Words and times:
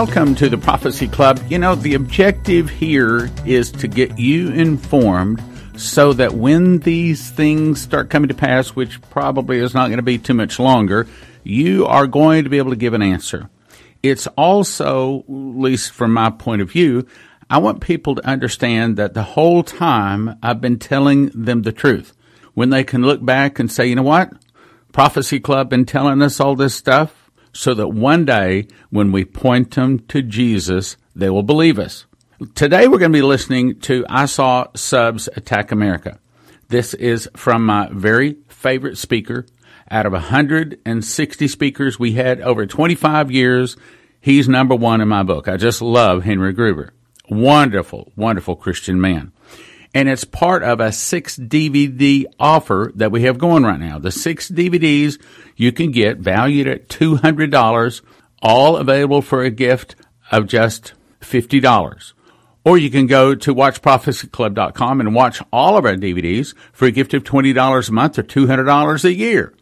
Welcome 0.00 0.34
to 0.36 0.48
the 0.48 0.56
Prophecy 0.56 1.08
Club. 1.08 1.38
You 1.50 1.58
know, 1.58 1.74
the 1.74 1.92
objective 1.92 2.70
here 2.70 3.28
is 3.44 3.70
to 3.72 3.86
get 3.86 4.18
you 4.18 4.48
informed 4.48 5.42
so 5.76 6.14
that 6.14 6.32
when 6.32 6.78
these 6.78 7.28
things 7.28 7.82
start 7.82 8.08
coming 8.08 8.28
to 8.28 8.34
pass, 8.34 8.70
which 8.70 8.98
probably 9.10 9.58
is 9.58 9.74
not 9.74 9.88
going 9.88 9.98
to 9.98 10.02
be 10.02 10.16
too 10.16 10.32
much 10.32 10.58
longer, 10.58 11.06
you 11.44 11.84
are 11.84 12.06
going 12.06 12.44
to 12.44 12.50
be 12.50 12.56
able 12.56 12.70
to 12.70 12.76
give 12.76 12.94
an 12.94 13.02
answer. 13.02 13.50
It's 14.02 14.26
also, 14.38 15.18
at 15.18 15.24
least 15.28 15.92
from 15.92 16.14
my 16.14 16.30
point 16.30 16.62
of 16.62 16.70
view, 16.70 17.06
I 17.50 17.58
want 17.58 17.82
people 17.82 18.14
to 18.14 18.26
understand 18.26 18.96
that 18.96 19.12
the 19.12 19.22
whole 19.22 19.62
time 19.62 20.38
I've 20.42 20.62
been 20.62 20.78
telling 20.78 21.26
them 21.34 21.60
the 21.60 21.72
truth. 21.72 22.14
When 22.54 22.70
they 22.70 22.84
can 22.84 23.02
look 23.02 23.22
back 23.22 23.58
and 23.58 23.70
say, 23.70 23.88
you 23.88 23.96
know 23.96 24.02
what? 24.02 24.32
Prophecy 24.92 25.40
Club 25.40 25.68
been 25.68 25.84
telling 25.84 26.22
us 26.22 26.40
all 26.40 26.56
this 26.56 26.74
stuff 26.74 27.19
so 27.52 27.74
that 27.74 27.88
one 27.88 28.24
day 28.24 28.68
when 28.90 29.12
we 29.12 29.24
point 29.24 29.74
them 29.74 29.98
to 30.08 30.22
Jesus, 30.22 30.96
they 31.14 31.30
will 31.30 31.42
believe 31.42 31.78
us. 31.78 32.06
Today 32.54 32.88
we're 32.88 32.98
going 32.98 33.12
to 33.12 33.18
be 33.18 33.22
listening 33.22 33.80
to 33.80 34.04
I 34.08 34.26
Saw 34.26 34.68
Subs 34.74 35.28
Attack 35.36 35.72
America. 35.72 36.18
This 36.68 36.94
is 36.94 37.28
from 37.36 37.66
my 37.66 37.88
very 37.92 38.36
favorite 38.48 38.96
speaker, 38.96 39.46
out 39.90 40.06
of 40.06 40.12
160 40.12 41.48
speakers 41.48 41.98
we 41.98 42.12
had 42.12 42.40
over 42.40 42.64
25 42.64 43.30
years, 43.30 43.76
he's 44.20 44.48
number 44.48 44.74
one 44.74 45.00
in 45.00 45.08
my 45.08 45.24
book. 45.24 45.48
I 45.48 45.56
just 45.56 45.82
love 45.82 46.22
Henry 46.22 46.54
Gruver. 46.54 46.90
Wonderful, 47.28 48.12
wonderful 48.16 48.54
Christian 48.54 49.00
man. 49.00 49.32
And 49.92 50.08
it's 50.08 50.24
part 50.24 50.62
of 50.62 50.78
a 50.78 50.92
six 50.92 51.36
DVD 51.36 52.24
offer 52.38 52.92
that 52.94 53.10
we 53.10 53.22
have 53.22 53.38
going 53.38 53.64
right 53.64 53.80
now. 53.80 53.98
The 53.98 54.12
six 54.12 54.48
DVDs 54.48 55.20
you 55.56 55.72
can 55.72 55.90
get 55.90 56.18
valued 56.18 56.68
at 56.68 56.88
$200, 56.88 58.00
all 58.40 58.76
available 58.76 59.20
for 59.20 59.42
a 59.42 59.50
gift 59.50 59.96
of 60.30 60.46
just 60.46 60.92
$50. 61.20 62.12
Or 62.64 62.78
you 62.78 62.90
can 62.90 63.06
go 63.06 63.34
to 63.34 63.54
watchprophecyclub.com 63.54 65.00
and 65.00 65.14
watch 65.14 65.42
all 65.52 65.76
of 65.76 65.84
our 65.84 65.96
DVDs 65.96 66.54
for 66.72 66.86
a 66.86 66.92
gift 66.92 67.14
of 67.14 67.24
$20 67.24 67.88
a 67.88 67.92
month 67.92 68.18
or 68.18 68.22
$200 68.22 69.04
a 69.04 69.12
year. 69.12 69.54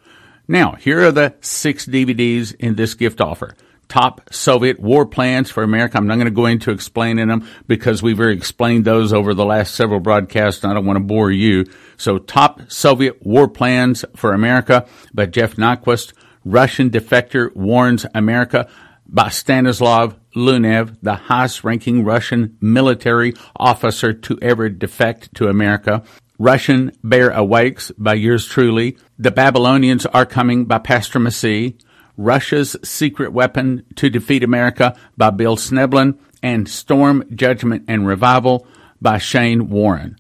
Now, 0.47 0.73
here 0.73 1.07
are 1.07 1.13
the 1.13 1.35
six 1.41 1.87
DVDs 1.87 2.55
in 2.57 2.75
this 2.75 2.95
gift 2.95 3.21
offer. 3.21 3.55
Top 3.89 4.33
Soviet 4.33 4.79
war 4.81 5.07
plans 5.07 5.51
for 5.51 5.63
America. 5.63 5.97
I'm 5.97 6.07
not 6.07 6.17
going 6.17 6.27
to 6.27 6.31
go 6.31 6.47
into 6.47 6.71
explaining 6.71 7.29
them 7.29 7.49
because 7.67 8.03
we've 8.03 8.21
already 8.21 8.37
explained 8.37 8.85
those 8.85 9.13
over 9.13 9.35
the 9.35 9.45
last 9.45 9.75
several 9.75 10.01
broadcasts 10.01 10.63
and 10.63 10.71
I 10.71 10.75
don't 10.75 10.87
want 10.87 10.99
to 10.99 11.05
bore 11.05 11.31
you. 11.31 11.65
So 11.97 12.19
top 12.19 12.71
Soviet 12.71 13.25
war 13.25 13.49
plans 13.49 14.05
for 14.15 14.33
America 14.33 14.87
by 15.15 15.27
Jeff 15.27 15.57
Nyquist. 15.57 16.13
Russian 16.45 16.91
defector 16.91 17.55
warns 17.55 18.07
America 18.15 18.69
by 19.07 19.31
Stanislav 19.31 20.17
Lunev, 20.37 20.97
the 21.03 21.15
highest 21.15 21.65
ranking 21.65 22.05
Russian 22.05 22.57
military 22.61 23.35
officer 23.57 24.13
to 24.13 24.39
ever 24.43 24.69
defect 24.69 25.35
to 25.35 25.49
America. 25.49 26.03
Russian 26.39 26.93
Bear 27.03 27.31
Awakes 27.31 27.91
by 27.99 28.15
yours 28.15 28.47
truly. 28.47 28.97
The 29.19 29.33
Babylonians 29.33 30.07
Are 30.07 30.27
Coming 30.27 30.67
by 30.67 30.79
Pastor 30.79 31.19
Massey. 31.19 31.79
Russia's 32.19 32.77
Secret 32.85 33.33
Weapon 33.33 33.87
to 33.97 34.11
Defeat 34.11 34.45
America 34.45 34.95
by 35.17 35.31
Bill 35.31 35.57
Schnoebelen. 35.57 36.19
And 36.41 36.69
Storm, 36.69 37.25
Judgment, 37.35 37.87
and 37.89 38.07
Revival 38.07 38.65
by 39.01 39.19
Shane 39.19 39.71
Warren. 39.71 40.17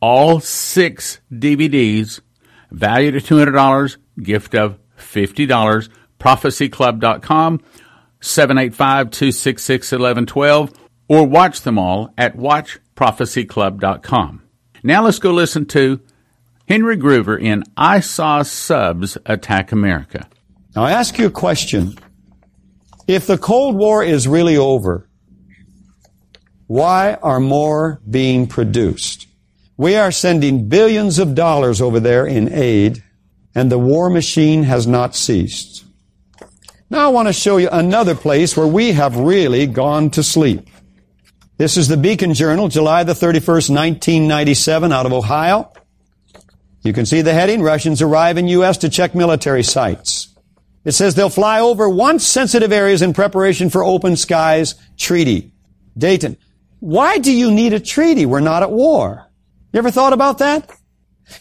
All 0.00 0.40
six 0.40 1.20
DVDs 1.30 2.20
valued 2.70 3.16
at 3.16 3.24
$200, 3.24 3.98
gift 4.22 4.54
of 4.54 4.78
$50, 4.96 5.90
prophecyclub.com, 6.18 7.60
785-266-1112, 8.22 10.74
or 11.08 11.26
watch 11.26 11.60
them 11.60 11.78
all 11.78 12.14
at 12.16 12.38
watchprophecyclub.com. 12.38 14.42
Now 14.82 15.04
let's 15.04 15.18
go 15.18 15.32
listen 15.32 15.66
to 15.66 16.00
Henry 16.66 16.96
Gruver 16.96 17.38
in 17.38 17.64
I 17.76 18.00
Saw 18.00 18.42
Subs 18.42 19.18
Attack 19.26 19.72
America. 19.72 20.26
Now 20.74 20.84
I 20.84 20.92
ask 20.92 21.18
you 21.18 21.26
a 21.26 21.30
question. 21.30 21.96
If 23.06 23.26
the 23.26 23.38
Cold 23.38 23.76
War 23.76 24.04
is 24.04 24.28
really 24.28 24.56
over, 24.56 25.08
why 26.68 27.14
are 27.14 27.40
more 27.40 28.00
being 28.08 28.46
produced? 28.46 29.26
We 29.76 29.96
are 29.96 30.12
sending 30.12 30.68
billions 30.68 31.18
of 31.18 31.34
dollars 31.34 31.80
over 31.80 31.98
there 31.98 32.26
in 32.26 32.52
aid, 32.52 33.02
and 33.54 33.72
the 33.72 33.78
war 33.78 34.10
machine 34.10 34.62
has 34.64 34.86
not 34.86 35.16
ceased. 35.16 35.84
Now 36.88 37.06
I 37.06 37.08
want 37.08 37.28
to 37.28 37.32
show 37.32 37.56
you 37.56 37.68
another 37.70 38.14
place 38.14 38.56
where 38.56 38.66
we 38.66 38.92
have 38.92 39.16
really 39.16 39.66
gone 39.66 40.10
to 40.10 40.22
sleep. 40.22 40.68
This 41.56 41.76
is 41.76 41.88
the 41.88 41.96
Beacon 41.96 42.34
Journal, 42.34 42.68
July 42.68 43.04
the 43.04 43.12
31st, 43.12 43.70
1997, 43.70 44.92
out 44.92 45.06
of 45.06 45.12
Ohio. 45.12 45.72
You 46.82 46.92
can 46.92 47.06
see 47.06 47.22
the 47.22 47.34
heading, 47.34 47.60
Russians 47.60 48.00
arrive 48.00 48.38
in 48.38 48.48
U.S. 48.48 48.78
to 48.78 48.88
check 48.88 49.14
military 49.14 49.62
sites. 49.62 50.19
It 50.84 50.92
says 50.92 51.14
they'll 51.14 51.28
fly 51.28 51.60
over 51.60 51.88
once 51.88 52.26
sensitive 52.26 52.72
areas 52.72 53.02
in 53.02 53.12
preparation 53.12 53.68
for 53.70 53.84
open 53.84 54.16
skies 54.16 54.74
treaty. 54.96 55.52
Dayton. 55.96 56.36
Why 56.78 57.18
do 57.18 57.32
you 57.32 57.50
need 57.50 57.74
a 57.74 57.80
treaty? 57.80 58.24
We're 58.24 58.40
not 58.40 58.62
at 58.62 58.70
war. 58.70 59.26
You 59.72 59.78
ever 59.78 59.90
thought 59.90 60.14
about 60.14 60.38
that? 60.38 60.70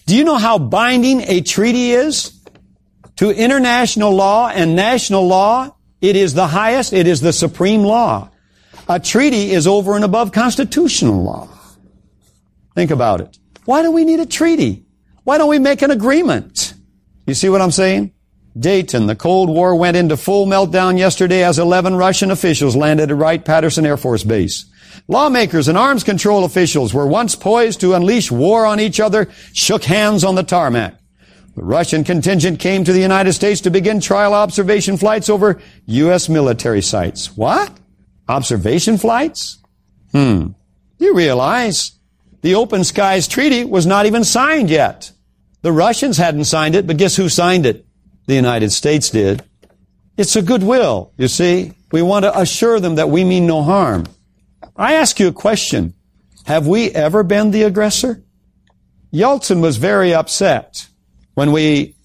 Do 0.05 0.15
you 0.15 0.23
know 0.23 0.35
how 0.35 0.59
binding 0.59 1.21
a 1.21 1.41
treaty 1.41 1.91
is? 1.91 2.37
To 3.17 3.31
international 3.31 4.13
law 4.13 4.49
and 4.49 4.75
national 4.75 5.27
law, 5.27 5.75
it 6.01 6.15
is 6.15 6.33
the 6.33 6.47
highest, 6.47 6.93
it 6.93 7.07
is 7.07 7.21
the 7.21 7.33
supreme 7.33 7.83
law. 7.83 8.29
A 8.87 8.99
treaty 8.99 9.51
is 9.51 9.67
over 9.67 9.95
and 9.95 10.05
above 10.05 10.31
constitutional 10.31 11.23
law. 11.23 11.49
Think 12.75 12.91
about 12.91 13.21
it. 13.21 13.37
Why 13.65 13.81
do 13.81 13.91
we 13.91 14.05
need 14.05 14.19
a 14.19 14.25
treaty? 14.25 14.85
Why 15.23 15.37
don't 15.37 15.49
we 15.49 15.59
make 15.59 15.81
an 15.81 15.91
agreement? 15.91 16.73
You 17.27 17.33
see 17.33 17.49
what 17.49 17.61
I'm 17.61 17.71
saying? 17.71 18.13
Dayton, 18.57 19.07
the 19.07 19.15
Cold 19.15 19.49
War 19.49 19.75
went 19.75 19.95
into 19.95 20.17
full 20.17 20.47
meltdown 20.47 20.97
yesterday 20.97 21.43
as 21.43 21.59
11 21.59 21.95
Russian 21.95 22.31
officials 22.31 22.75
landed 22.75 23.11
at 23.11 23.17
Wright-Patterson 23.17 23.85
Air 23.85 23.97
Force 23.97 24.23
Base. 24.23 24.65
Lawmakers 25.07 25.67
and 25.67 25.77
arms 25.77 26.03
control 26.03 26.43
officials 26.43 26.93
were 26.93 27.05
once 27.05 27.35
poised 27.35 27.79
to 27.81 27.93
unleash 27.93 28.31
war 28.31 28.65
on 28.65 28.79
each 28.79 28.99
other, 28.99 29.29
shook 29.53 29.83
hands 29.83 30.23
on 30.23 30.35
the 30.35 30.43
tarmac. 30.43 30.95
The 31.55 31.63
Russian 31.63 32.03
contingent 32.03 32.59
came 32.59 32.83
to 32.83 32.93
the 32.93 33.01
United 33.01 33.33
States 33.33 33.61
to 33.61 33.69
begin 33.69 33.99
trial 33.99 34.33
observation 34.33 34.97
flights 34.97 35.29
over 35.29 35.61
U.S. 35.85 36.29
military 36.29 36.81
sites. 36.81 37.35
What? 37.35 37.71
Observation 38.27 38.97
flights? 38.97 39.57
Hmm. 40.11 40.49
You 40.97 41.15
realize 41.15 41.93
the 42.41 42.55
Open 42.55 42.83
Skies 42.83 43.27
Treaty 43.27 43.65
was 43.65 43.85
not 43.85 44.05
even 44.05 44.23
signed 44.23 44.69
yet. 44.69 45.11
The 45.61 45.71
Russians 45.71 46.17
hadn't 46.17 46.45
signed 46.45 46.75
it, 46.75 46.87
but 46.87 46.97
guess 46.97 47.15
who 47.15 47.29
signed 47.29 47.65
it? 47.65 47.85
The 48.29 48.35
United 48.35 48.71
States 48.71 49.09
did. 49.09 49.43
It's 50.15 50.35
a 50.35 50.43
goodwill, 50.43 51.11
you 51.17 51.27
see. 51.27 51.73
We 51.91 52.03
want 52.03 52.25
to 52.25 52.39
assure 52.39 52.79
them 52.79 52.93
that 52.97 53.09
we 53.09 53.23
mean 53.23 53.47
no 53.47 53.63
harm. 53.63 54.05
I 54.75 54.93
ask 54.93 55.19
you 55.19 55.29
a 55.29 55.33
question. 55.33 55.95
Have 56.45 56.67
we 56.67 56.91
ever 56.91 57.23
been 57.23 57.49
the 57.49 57.63
aggressor? 57.63 58.21
Yeltsin 59.11 59.61
was 59.61 59.77
very 59.77 60.13
upset 60.13 60.85
when 61.33 61.51
we 61.51 61.95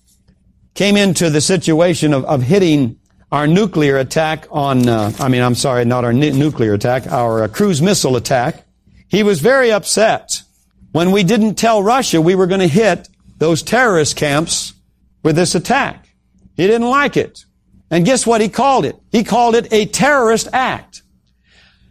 came 0.72 0.96
into 0.96 1.28
the 1.28 1.42
situation 1.42 2.14
of, 2.14 2.24
of 2.24 2.40
hitting 2.40 2.98
our 3.30 3.46
nuclear 3.46 3.98
attack 3.98 4.46
on, 4.50 4.88
uh, 4.88 5.12
I 5.20 5.28
mean, 5.28 5.42
I'm 5.42 5.54
sorry, 5.54 5.84
not 5.84 6.06
our 6.06 6.14
nuclear 6.14 6.72
attack, 6.72 7.06
our 7.12 7.42
uh, 7.42 7.48
cruise 7.48 7.82
missile 7.82 8.16
attack. 8.16 8.64
He 9.08 9.22
was 9.22 9.42
very 9.42 9.70
upset 9.70 10.40
when 10.92 11.10
we 11.10 11.22
didn't 11.22 11.56
tell 11.56 11.82
Russia 11.82 12.18
we 12.18 12.34
were 12.34 12.46
going 12.46 12.60
to 12.60 12.66
hit 12.66 13.10
those 13.36 13.62
terrorist 13.62 14.16
camps 14.16 14.72
with 15.22 15.36
this 15.36 15.54
attack. 15.54 16.03
He 16.56 16.66
didn't 16.66 16.88
like 16.88 17.16
it. 17.16 17.44
And 17.90 18.04
guess 18.04 18.26
what 18.26 18.40
he 18.40 18.48
called 18.48 18.84
it? 18.84 18.96
He 19.10 19.24
called 19.24 19.54
it 19.54 19.72
a 19.72 19.86
terrorist 19.86 20.48
act. 20.52 21.02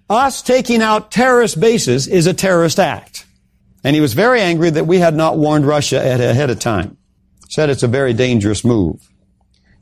Us 0.10 0.42
taking 0.42 0.82
out 0.82 1.12
terrorist 1.12 1.60
bases 1.60 2.08
is 2.08 2.28
a 2.28 2.34
terrorist 2.34 2.80
act. 2.80 3.26
And 3.84 3.96
he 3.96 4.02
was 4.02 4.14
very 4.14 4.42
angry 4.42 4.70
that 4.70 4.88
we 4.88 5.00
had 5.00 5.16
not 5.16 5.38
warned 5.38 5.66
Russia 5.66 5.98
ahead 5.98 6.50
of 6.50 6.60
time. 6.60 6.98
Said 7.50 7.70
it's 7.70 7.84
a 7.84 7.88
very 7.88 8.14
dangerous 8.14 8.64
move. 8.64 9.10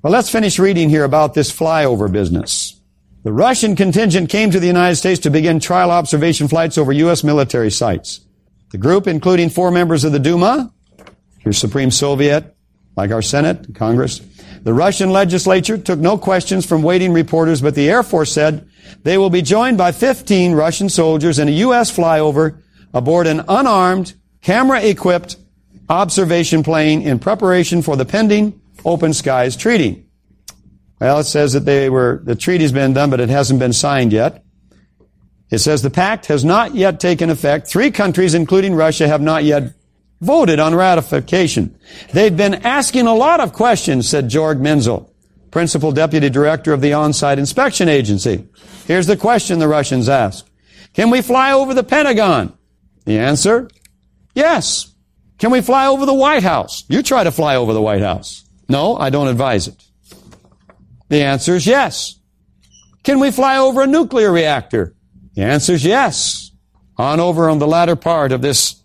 Well, 0.01 0.11
let's 0.11 0.29
finish 0.29 0.57
reading 0.57 0.89
here 0.89 1.03
about 1.03 1.33
this 1.33 1.51
flyover 1.51 2.11
business. 2.11 2.79
The 3.23 3.31
Russian 3.31 3.75
contingent 3.75 4.29
came 4.29 4.49
to 4.49 4.59
the 4.59 4.67
United 4.67 4.95
States 4.95 5.21
to 5.21 5.29
begin 5.29 5.59
trial 5.59 5.91
observation 5.91 6.47
flights 6.47 6.77
over 6.77 6.91
U.S. 6.91 7.23
military 7.23 7.69
sites. 7.69 8.21
The 8.71 8.79
group, 8.79 9.05
including 9.05 9.49
four 9.49 9.69
members 9.69 10.03
of 10.03 10.11
the 10.11 10.19
Duma, 10.19 10.73
your 11.45 11.53
Supreme 11.53 11.91
Soviet, 11.91 12.55
like 12.95 13.11
our 13.11 13.21
Senate, 13.21 13.75
Congress, 13.75 14.19
the 14.63 14.73
Russian 14.73 15.09
legislature 15.09 15.77
took 15.77 15.99
no 15.99 16.17
questions 16.17 16.65
from 16.65 16.83
waiting 16.83 17.13
reporters, 17.13 17.61
but 17.61 17.75
the 17.75 17.89
Air 17.89 18.03
Force 18.03 18.31
said 18.31 18.67
they 19.03 19.17
will 19.17 19.29
be 19.29 19.41
joined 19.41 19.77
by 19.77 19.91
15 19.91 20.53
Russian 20.53 20.89
soldiers 20.89 21.39
in 21.39 21.47
a 21.47 21.51
U.S. 21.51 21.95
flyover 21.95 22.61
aboard 22.93 23.27
an 23.27 23.43
unarmed, 23.47 24.13
camera-equipped 24.41 25.37
observation 25.89 26.63
plane 26.63 27.01
in 27.01 27.19
preparation 27.19 27.81
for 27.81 27.95
the 27.95 28.05
pending 28.05 28.61
Open 28.85 29.13
Skies 29.13 29.55
Treaty. 29.55 30.05
Well, 30.99 31.19
it 31.19 31.23
says 31.23 31.53
that 31.53 31.65
they 31.65 31.89
were, 31.89 32.21
the 32.23 32.35
treaty's 32.35 32.71
been 32.71 32.93
done, 32.93 33.09
but 33.09 33.19
it 33.19 33.29
hasn't 33.29 33.59
been 33.59 33.73
signed 33.73 34.13
yet. 34.13 34.43
It 35.49 35.57
says 35.57 35.81
the 35.81 35.89
pact 35.89 36.27
has 36.27 36.45
not 36.45 36.75
yet 36.75 36.99
taken 36.99 37.29
effect. 37.29 37.67
Three 37.67 37.91
countries, 37.91 38.35
including 38.35 38.75
Russia, 38.75 39.07
have 39.07 39.21
not 39.21 39.43
yet 39.43 39.73
voted 40.21 40.59
on 40.59 40.75
ratification. 40.75 41.77
They've 42.13 42.35
been 42.35 42.53
asking 42.53 43.07
a 43.07 43.13
lot 43.13 43.39
of 43.39 43.53
questions, 43.53 44.07
said 44.07 44.29
Georg 44.29 44.61
Menzel, 44.61 45.13
principal 45.49 45.91
deputy 45.91 46.29
director 46.29 46.71
of 46.71 46.81
the 46.81 46.93
on-site 46.93 47.39
inspection 47.39 47.89
agency. 47.89 48.47
Here's 48.85 49.07
the 49.07 49.17
question 49.17 49.59
the 49.59 49.67
Russians 49.67 50.07
ask. 50.07 50.47
Can 50.93 51.09
we 51.09 51.21
fly 51.21 51.51
over 51.51 51.73
the 51.73 51.83
Pentagon? 51.83 52.53
The 53.05 53.17
answer, 53.17 53.69
yes. 54.35 54.93
Can 55.39 55.51
we 55.51 55.61
fly 55.61 55.87
over 55.87 56.05
the 56.05 56.13
White 56.13 56.43
House? 56.43 56.83
You 56.87 57.01
try 57.01 57.23
to 57.23 57.31
fly 57.31 57.55
over 57.55 57.73
the 57.73 57.81
White 57.81 58.01
House. 58.01 58.45
No, 58.69 58.95
I 58.95 59.09
don't 59.09 59.27
advise 59.27 59.67
it. 59.67 59.83
The 61.09 61.23
answer 61.23 61.55
is 61.55 61.65
yes. 61.65 62.19
Can 63.03 63.19
we 63.19 63.31
fly 63.31 63.57
over 63.57 63.81
a 63.81 63.87
nuclear 63.87 64.31
reactor? 64.31 64.93
The 65.33 65.41
answer 65.41 65.73
is 65.73 65.83
yes. 65.83 66.51
On 66.97 67.19
over 67.19 67.49
on 67.49 67.57
the 67.57 67.67
latter 67.67 67.95
part 67.95 68.31
of 68.31 68.41
this 68.41 68.80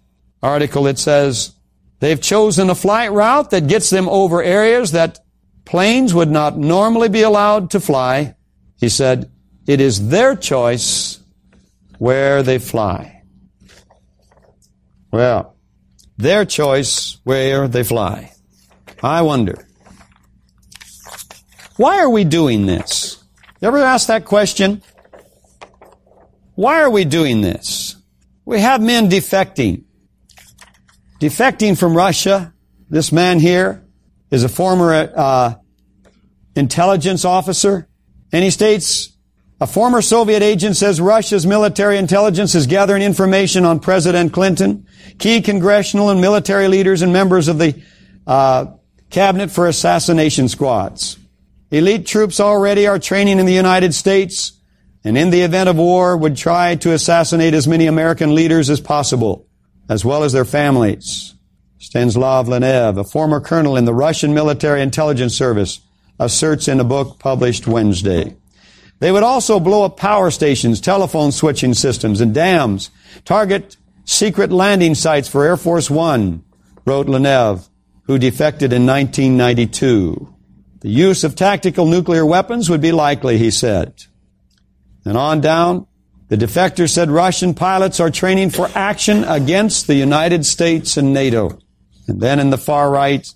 article, 0.46 0.86
it 0.86 0.98
says, 0.98 1.52
they've 1.98 2.20
chosen 2.20 2.70
a 2.70 2.74
flight 2.74 3.10
route 3.10 3.50
that 3.50 3.66
gets 3.66 3.90
them 3.90 4.08
over 4.08 4.42
areas 4.42 4.92
that 4.92 5.18
planes 5.64 6.14
would 6.14 6.30
not 6.30 6.56
normally 6.56 7.08
be 7.08 7.22
allowed 7.22 7.70
to 7.72 7.80
fly. 7.80 8.36
He 8.78 8.88
said, 8.88 9.30
it 9.66 9.80
is 9.80 10.08
their 10.08 10.36
choice 10.36 11.18
where 11.98 12.42
they 12.42 12.58
fly. 12.58 13.22
Well, 15.10 15.56
their 16.16 16.44
choice 16.44 17.18
where 17.24 17.66
they 17.68 17.82
fly. 17.82 18.32
I 19.02 19.22
wonder, 19.22 19.66
why 21.76 21.98
are 22.00 22.10
we 22.10 22.24
doing 22.24 22.66
this? 22.66 23.22
You 23.60 23.68
ever 23.68 23.78
ask 23.78 24.06
that 24.08 24.24
question? 24.24 24.82
Why 26.54 26.80
are 26.82 26.90
we 26.90 27.04
doing 27.04 27.40
this? 27.42 27.96
We 28.44 28.60
have 28.60 28.80
men 28.80 29.10
defecting. 29.10 29.85
Defecting 31.20 31.78
from 31.78 31.96
Russia. 31.96 32.52
This 32.90 33.10
man 33.10 33.38
here 33.38 33.84
is 34.30 34.44
a 34.44 34.48
former 34.48 34.92
uh, 35.16 35.54
intelligence 36.54 37.24
officer. 37.24 37.88
And 38.32 38.44
he 38.44 38.50
states, 38.50 39.16
a 39.58 39.66
former 39.66 40.02
Soviet 40.02 40.42
agent 40.42 40.76
says 40.76 41.00
Russia's 41.00 41.46
military 41.46 41.96
intelligence 41.96 42.54
is 42.54 42.66
gathering 42.66 43.02
information 43.02 43.64
on 43.64 43.80
President 43.80 44.32
Clinton, 44.34 44.86
key 45.18 45.40
congressional 45.40 46.10
and 46.10 46.20
military 46.20 46.68
leaders 46.68 47.00
and 47.00 47.12
members 47.12 47.48
of 47.48 47.58
the 47.58 47.82
uh, 48.26 48.66
cabinet 49.08 49.50
for 49.50 49.66
assassination 49.66 50.48
squads. 50.48 51.18
Elite 51.70 52.06
troops 52.06 52.38
already 52.38 52.86
are 52.86 52.98
training 52.98 53.38
in 53.38 53.46
the 53.46 53.54
United 53.54 53.94
States 53.94 54.52
and 55.04 55.16
in 55.16 55.30
the 55.30 55.40
event 55.40 55.68
of 55.68 55.76
war 55.76 56.16
would 56.16 56.36
try 56.36 56.74
to 56.74 56.92
assassinate 56.92 57.54
as 57.54 57.66
many 57.66 57.86
American 57.86 58.34
leaders 58.34 58.68
as 58.68 58.80
possible, 58.80 59.45
as 59.88 60.04
well 60.04 60.22
as 60.22 60.32
their 60.32 60.44
families. 60.44 61.34
Stanislav 61.78 62.46
Lunev, 62.46 62.98
a 62.98 63.04
former 63.04 63.40
colonel 63.40 63.76
in 63.76 63.84
the 63.84 63.94
Russian 63.94 64.34
military 64.34 64.82
intelligence 64.82 65.36
service, 65.36 65.80
asserts 66.18 66.68
in 66.68 66.80
a 66.80 66.84
book 66.84 67.18
published 67.18 67.66
Wednesday. 67.66 68.36
They 68.98 69.12
would 69.12 69.22
also 69.22 69.60
blow 69.60 69.84
up 69.84 69.96
power 69.96 70.30
stations, 70.30 70.80
telephone 70.80 71.30
switching 71.32 71.74
systems, 71.74 72.20
and 72.20 72.34
dams, 72.34 72.90
target 73.24 73.76
secret 74.04 74.50
landing 74.50 74.94
sites 74.94 75.28
for 75.28 75.44
Air 75.44 75.56
Force 75.56 75.90
One, 75.90 76.44
wrote 76.86 77.06
Lunev, 77.06 77.68
who 78.04 78.18
defected 78.18 78.72
in 78.72 78.86
1992. 78.86 80.34
The 80.80 80.88
use 80.88 81.24
of 81.24 81.34
tactical 81.34 81.86
nuclear 81.86 82.24
weapons 82.24 82.70
would 82.70 82.80
be 82.80 82.92
likely, 82.92 83.38
he 83.38 83.50
said. 83.50 84.04
And 85.04 85.16
on 85.16 85.40
down, 85.40 85.86
the 86.28 86.36
defector 86.36 86.90
said 86.90 87.10
Russian 87.10 87.54
pilots 87.54 88.00
are 88.00 88.10
training 88.10 88.50
for 88.50 88.68
action 88.74 89.24
against 89.24 89.86
the 89.86 89.94
United 89.94 90.44
States 90.44 90.96
and 90.96 91.12
NATO. 91.12 91.58
And 92.08 92.20
then 92.20 92.40
in 92.40 92.50
the 92.50 92.58
far 92.58 92.90
right, 92.90 93.26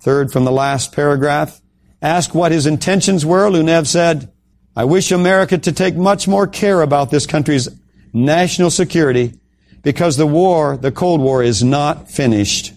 third 0.00 0.32
from 0.32 0.44
the 0.44 0.52
last 0.52 0.92
paragraph, 0.92 1.60
asked 2.00 2.34
what 2.34 2.52
his 2.52 2.66
intentions 2.66 3.26
were, 3.26 3.50
Lunev 3.50 3.86
said, 3.86 4.32
I 4.74 4.84
wish 4.84 5.10
America 5.10 5.58
to 5.58 5.72
take 5.72 5.96
much 5.96 6.28
more 6.28 6.46
care 6.46 6.82
about 6.82 7.10
this 7.10 7.26
country's 7.26 7.68
national 8.12 8.70
security 8.70 9.38
because 9.82 10.16
the 10.16 10.26
war, 10.26 10.76
the 10.76 10.92
Cold 10.92 11.20
War, 11.20 11.42
is 11.42 11.62
not 11.62 12.10
finished. 12.10 12.72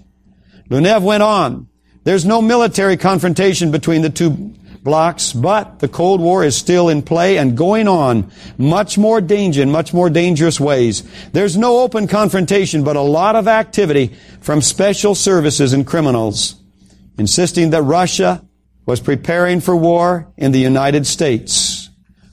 Lunev 0.69 1.03
went 1.03 1.23
on, 1.23 1.67
there's 2.03 2.25
no 2.25 2.41
military 2.41 2.97
confrontation 2.97 3.71
between 3.71 4.01
the 4.01 4.09
two 4.09 4.55
blocks, 4.83 5.33
but 5.33 5.79
the 5.79 5.87
Cold 5.87 6.21
War 6.21 6.43
is 6.43 6.55
still 6.55 6.89
in 6.89 7.01
play 7.01 7.37
and 7.37 7.55
going 7.57 7.87
on 7.87 8.31
much 8.57 8.97
more 8.97 9.21
danger 9.21 9.61
in 9.61 9.71
much 9.71 9.93
more 9.93 10.09
dangerous 10.09 10.59
ways. 10.59 11.03
There's 11.31 11.57
no 11.57 11.81
open 11.81 12.07
confrontation, 12.07 12.83
but 12.83 12.95
a 12.95 13.01
lot 13.01 13.35
of 13.35 13.47
activity 13.47 14.15
from 14.41 14.61
special 14.61 15.15
services 15.15 15.73
and 15.73 15.85
criminals 15.85 16.55
insisting 17.17 17.69
that 17.69 17.83
Russia 17.83 18.43
was 18.85 18.99
preparing 18.99 19.61
for 19.61 19.75
war 19.75 20.31
in 20.37 20.51
the 20.51 20.59
United 20.59 21.05
States. 21.05 21.89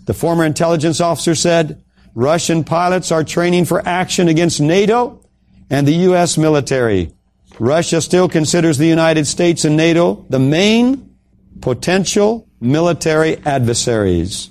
The 0.06 0.14
former 0.14 0.44
intelligence 0.44 1.00
officer 1.00 1.34
said, 1.34 1.84
Russian 2.14 2.64
pilots 2.64 3.12
are 3.12 3.22
training 3.22 3.66
for 3.66 3.86
action 3.86 4.28
against 4.28 4.60
NATO 4.60 5.22
and 5.68 5.86
the 5.86 5.92
U.S. 6.08 6.38
military. 6.38 7.12
Russia 7.58 8.00
still 8.00 8.28
considers 8.28 8.78
the 8.78 8.86
United 8.86 9.26
States 9.26 9.64
and 9.64 9.76
NATO 9.76 10.24
the 10.30 10.38
main 10.38 11.07
potential 11.60 12.48
military 12.60 13.38
adversaries. 13.44 14.50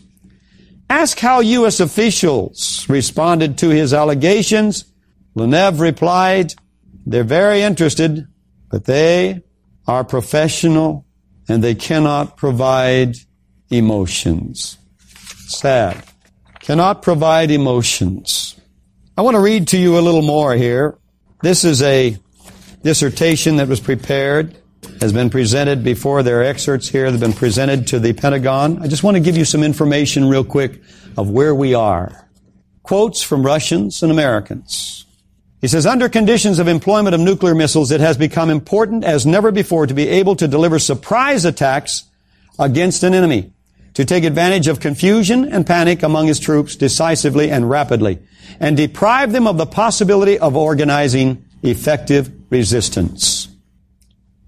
Ask 0.89 1.19
how 1.19 1.41
U.S. 1.41 1.79
officials 1.79 2.85
responded 2.87 3.57
to 3.59 3.69
his 3.69 3.93
allegations. 3.93 4.85
Lunev 5.35 5.79
replied, 5.79 6.53
they're 7.05 7.23
very 7.23 7.61
interested, 7.61 8.27
but 8.69 8.85
they 8.85 9.41
are 9.85 10.03
professional 10.03 11.05
and 11.49 11.63
they 11.63 11.75
cannot 11.75 12.37
provide 12.37 13.15
emotions. 13.69 14.77
Sad. 15.47 16.03
Cannot 16.59 17.01
provide 17.01 17.51
emotions. 17.51 18.59
I 19.17 19.21
want 19.21 19.35
to 19.35 19.41
read 19.41 19.69
to 19.69 19.77
you 19.77 19.97
a 19.97 20.01
little 20.01 20.21
more 20.21 20.53
here. 20.55 20.97
This 21.41 21.63
is 21.63 21.81
a 21.81 22.17
dissertation 22.83 23.57
that 23.57 23.67
was 23.67 23.79
prepared 23.79 24.57
has 25.01 25.13
been 25.13 25.29
presented 25.29 25.83
before. 25.83 26.23
There 26.23 26.41
are 26.41 26.43
excerpts 26.43 26.89
here 26.89 27.05
that 27.05 27.11
have 27.11 27.19
been 27.19 27.33
presented 27.33 27.87
to 27.87 27.99
the 27.99 28.13
Pentagon. 28.13 28.81
I 28.81 28.87
just 28.87 29.03
want 29.03 29.15
to 29.15 29.21
give 29.21 29.37
you 29.37 29.45
some 29.45 29.63
information 29.63 30.27
real 30.27 30.43
quick 30.43 30.81
of 31.17 31.29
where 31.29 31.53
we 31.53 31.73
are. 31.73 32.27
Quotes 32.83 33.21
from 33.21 33.45
Russians 33.45 34.01
and 34.01 34.11
Americans. 34.11 35.05
He 35.59 35.67
says, 35.67 35.85
under 35.85 36.07
conditions 36.07 36.59
of 36.59 36.67
employment 36.67 37.15
of 37.15 37.21
nuclear 37.21 37.55
missiles, 37.55 37.91
it 37.91 37.99
has 37.99 38.15
become 38.15 38.49
important 38.49 39.03
as 39.03 39.25
never 39.25 39.51
before 39.51 39.87
to 39.87 39.93
be 39.93 40.07
able 40.07 40.35
to 40.35 40.47
deliver 40.47 40.77
surprise 40.77 41.45
attacks 41.45 42.03
against 42.59 43.03
an 43.03 43.13
enemy, 43.13 43.51
to 43.95 44.05
take 44.05 44.23
advantage 44.23 44.67
of 44.67 44.79
confusion 44.79 45.51
and 45.51 45.65
panic 45.65 46.03
among 46.03 46.27
his 46.27 46.39
troops 46.39 46.75
decisively 46.75 47.49
and 47.49 47.69
rapidly, 47.69 48.19
and 48.59 48.77
deprive 48.77 49.31
them 49.31 49.47
of 49.47 49.57
the 49.57 49.65
possibility 49.65 50.37
of 50.37 50.55
organizing 50.55 51.43
effective 51.63 52.31
resistance. 52.51 53.47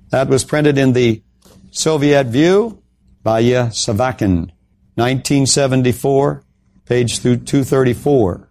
That 0.10 0.28
was 0.28 0.44
printed 0.44 0.78
in 0.80 0.94
the 0.94 1.22
Soviet 1.72 2.28
View 2.28 2.82
by 3.22 3.44
Savakin, 3.44 4.52
1974, 4.96 6.44
page 6.86 7.22
234. 7.22 8.50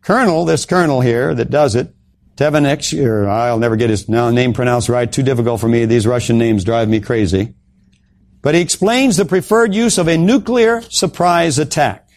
Colonel, 0.00 0.44
this 0.46 0.64
colonel 0.64 1.02
here 1.02 1.34
that 1.34 1.50
does 1.50 1.74
it, 1.74 1.94
Tevenich, 2.36 2.98
or 3.04 3.28
I'll 3.28 3.58
never 3.58 3.76
get 3.76 3.90
his 3.90 4.08
name 4.08 4.54
pronounced 4.54 4.88
right, 4.88 5.12
too 5.12 5.22
difficult 5.22 5.60
for 5.60 5.68
me. 5.68 5.84
These 5.84 6.06
Russian 6.06 6.38
names 6.38 6.64
drive 6.64 6.88
me 6.88 7.00
crazy. 7.00 7.54
But 8.40 8.54
he 8.54 8.62
explains 8.62 9.18
the 9.18 9.26
preferred 9.26 9.74
use 9.74 9.98
of 9.98 10.08
a 10.08 10.16
nuclear 10.16 10.80
surprise 10.80 11.58
attack. 11.58 12.08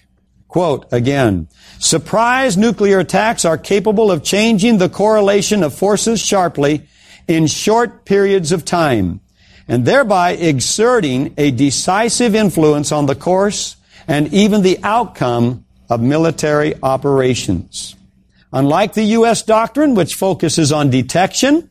Quote 0.48 0.86
again, 0.94 1.50
surprise 1.80 2.56
nuclear 2.56 3.00
attacks 3.00 3.44
are 3.44 3.58
capable 3.58 4.10
of 4.10 4.24
changing 4.24 4.78
the 4.78 4.88
correlation 4.88 5.62
of 5.62 5.74
forces 5.74 6.22
sharply 6.22 6.88
in 7.28 7.48
short 7.48 8.06
periods 8.06 8.52
of 8.52 8.66
time 8.66 9.20
and 9.68 9.86
thereby 9.86 10.32
exerting 10.32 11.34
a 11.38 11.52
decisive 11.52 12.36
influence 12.36 12.92
on 12.92 13.06
the 13.06 13.16
course 13.16 13.76
and 14.08 14.32
even 14.34 14.62
the 14.62 14.80
outcome 14.84 15.66
of 15.90 16.02
military 16.02 16.76
operations. 16.84 17.96
Unlike 18.54 18.94
the 18.94 19.04
U.S. 19.04 19.42
doctrine, 19.42 19.96
which 19.96 20.16
focuses 20.16 20.72
on 20.72 20.90
detection 20.90 21.70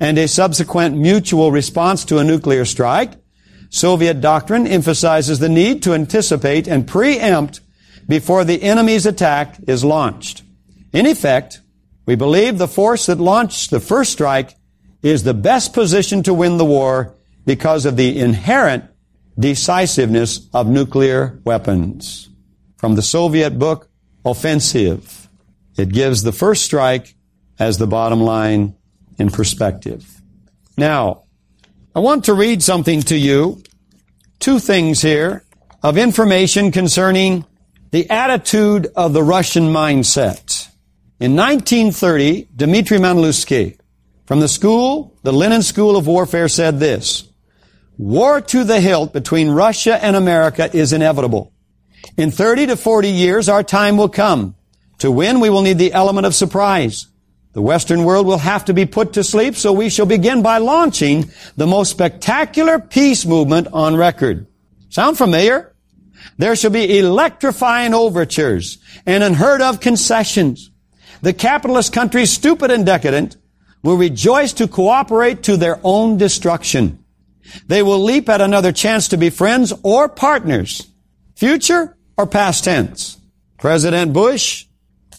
and 0.00 0.18
a 0.18 0.28
subsequent 0.28 0.96
mutual 0.96 1.52
response 1.52 2.04
to 2.06 2.18
a 2.18 2.24
nuclear 2.24 2.64
strike, 2.64 3.12
Soviet 3.70 4.20
doctrine 4.20 4.66
emphasizes 4.66 5.38
the 5.38 5.48
need 5.48 5.82
to 5.84 5.94
anticipate 5.94 6.66
and 6.66 6.86
preempt 6.86 7.60
before 8.08 8.44
the 8.44 8.62
enemy's 8.62 9.06
attack 9.06 9.56
is 9.68 9.84
launched. 9.84 10.42
In 10.92 11.06
effect, 11.06 11.60
we 12.06 12.16
believe 12.16 12.58
the 12.58 12.66
force 12.66 13.06
that 13.06 13.20
launched 13.20 13.70
the 13.70 13.78
first 13.78 14.12
strike 14.12 14.56
is 15.02 15.22
the 15.22 15.34
best 15.34 15.72
position 15.72 16.22
to 16.22 16.34
win 16.34 16.58
the 16.58 16.64
war 16.64 17.14
because 17.46 17.86
of 17.86 17.96
the 17.96 18.18
inherent 18.18 18.84
decisiveness 19.38 20.48
of 20.52 20.66
nuclear 20.66 21.40
weapons. 21.44 22.28
From 22.76 22.94
the 22.94 23.02
Soviet 23.02 23.58
book, 23.58 23.88
Offensive. 24.24 25.28
It 25.78 25.88
gives 25.90 26.22
the 26.22 26.32
first 26.32 26.62
strike 26.64 27.14
as 27.58 27.78
the 27.78 27.86
bottom 27.86 28.20
line 28.20 28.76
in 29.18 29.30
perspective. 29.30 30.20
Now, 30.76 31.24
I 31.94 32.00
want 32.00 32.26
to 32.26 32.34
read 32.34 32.62
something 32.62 33.00
to 33.02 33.16
you. 33.16 33.62
Two 34.38 34.58
things 34.58 35.00
here 35.00 35.44
of 35.82 35.96
information 35.96 36.70
concerning 36.70 37.46
the 37.90 38.08
attitude 38.10 38.88
of 38.94 39.14
the 39.14 39.22
Russian 39.22 39.64
mindset. 39.64 40.68
In 41.18 41.34
1930, 41.34 42.48
Dmitry 42.54 42.98
Manlusky 42.98 43.79
from 44.30 44.38
the 44.38 44.46
school, 44.46 45.18
the 45.24 45.32
Lenin 45.32 45.60
School 45.60 45.96
of 45.96 46.06
Warfare 46.06 46.46
said 46.46 46.78
this, 46.78 47.28
War 47.98 48.40
to 48.40 48.62
the 48.62 48.80
hilt 48.80 49.12
between 49.12 49.50
Russia 49.50 49.98
and 50.00 50.14
America 50.14 50.70
is 50.72 50.92
inevitable. 50.92 51.52
In 52.16 52.30
30 52.30 52.68
to 52.68 52.76
40 52.76 53.08
years, 53.08 53.48
our 53.48 53.64
time 53.64 53.96
will 53.96 54.08
come. 54.08 54.54
To 54.98 55.10
win, 55.10 55.40
we 55.40 55.50
will 55.50 55.62
need 55.62 55.78
the 55.78 55.92
element 55.92 56.28
of 56.28 56.36
surprise. 56.36 57.08
The 57.54 57.60
Western 57.60 58.04
world 58.04 58.24
will 58.24 58.38
have 58.38 58.66
to 58.66 58.72
be 58.72 58.86
put 58.86 59.14
to 59.14 59.24
sleep, 59.24 59.56
so 59.56 59.72
we 59.72 59.88
shall 59.88 60.06
begin 60.06 60.42
by 60.42 60.58
launching 60.58 61.32
the 61.56 61.66
most 61.66 61.90
spectacular 61.90 62.78
peace 62.78 63.26
movement 63.26 63.66
on 63.72 63.96
record. 63.96 64.46
Sound 64.90 65.18
familiar? 65.18 65.74
There 66.38 66.54
shall 66.54 66.70
be 66.70 67.00
electrifying 67.00 67.94
overtures 67.94 68.78
and 69.04 69.24
unheard 69.24 69.60
of 69.60 69.80
concessions. 69.80 70.70
The 71.20 71.32
capitalist 71.32 71.92
countries, 71.92 72.30
stupid 72.30 72.70
and 72.70 72.86
decadent, 72.86 73.36
will 73.82 73.96
rejoice 73.96 74.52
to 74.54 74.68
cooperate 74.68 75.42
to 75.44 75.56
their 75.56 75.80
own 75.82 76.18
destruction. 76.18 77.02
They 77.66 77.82
will 77.82 77.98
leap 77.98 78.28
at 78.28 78.40
another 78.40 78.72
chance 78.72 79.08
to 79.08 79.16
be 79.16 79.30
friends 79.30 79.72
or 79.82 80.08
partners, 80.08 80.86
future 81.34 81.96
or 82.16 82.26
past 82.26 82.64
tense. 82.64 83.16
President 83.58 84.12
Bush 84.12 84.66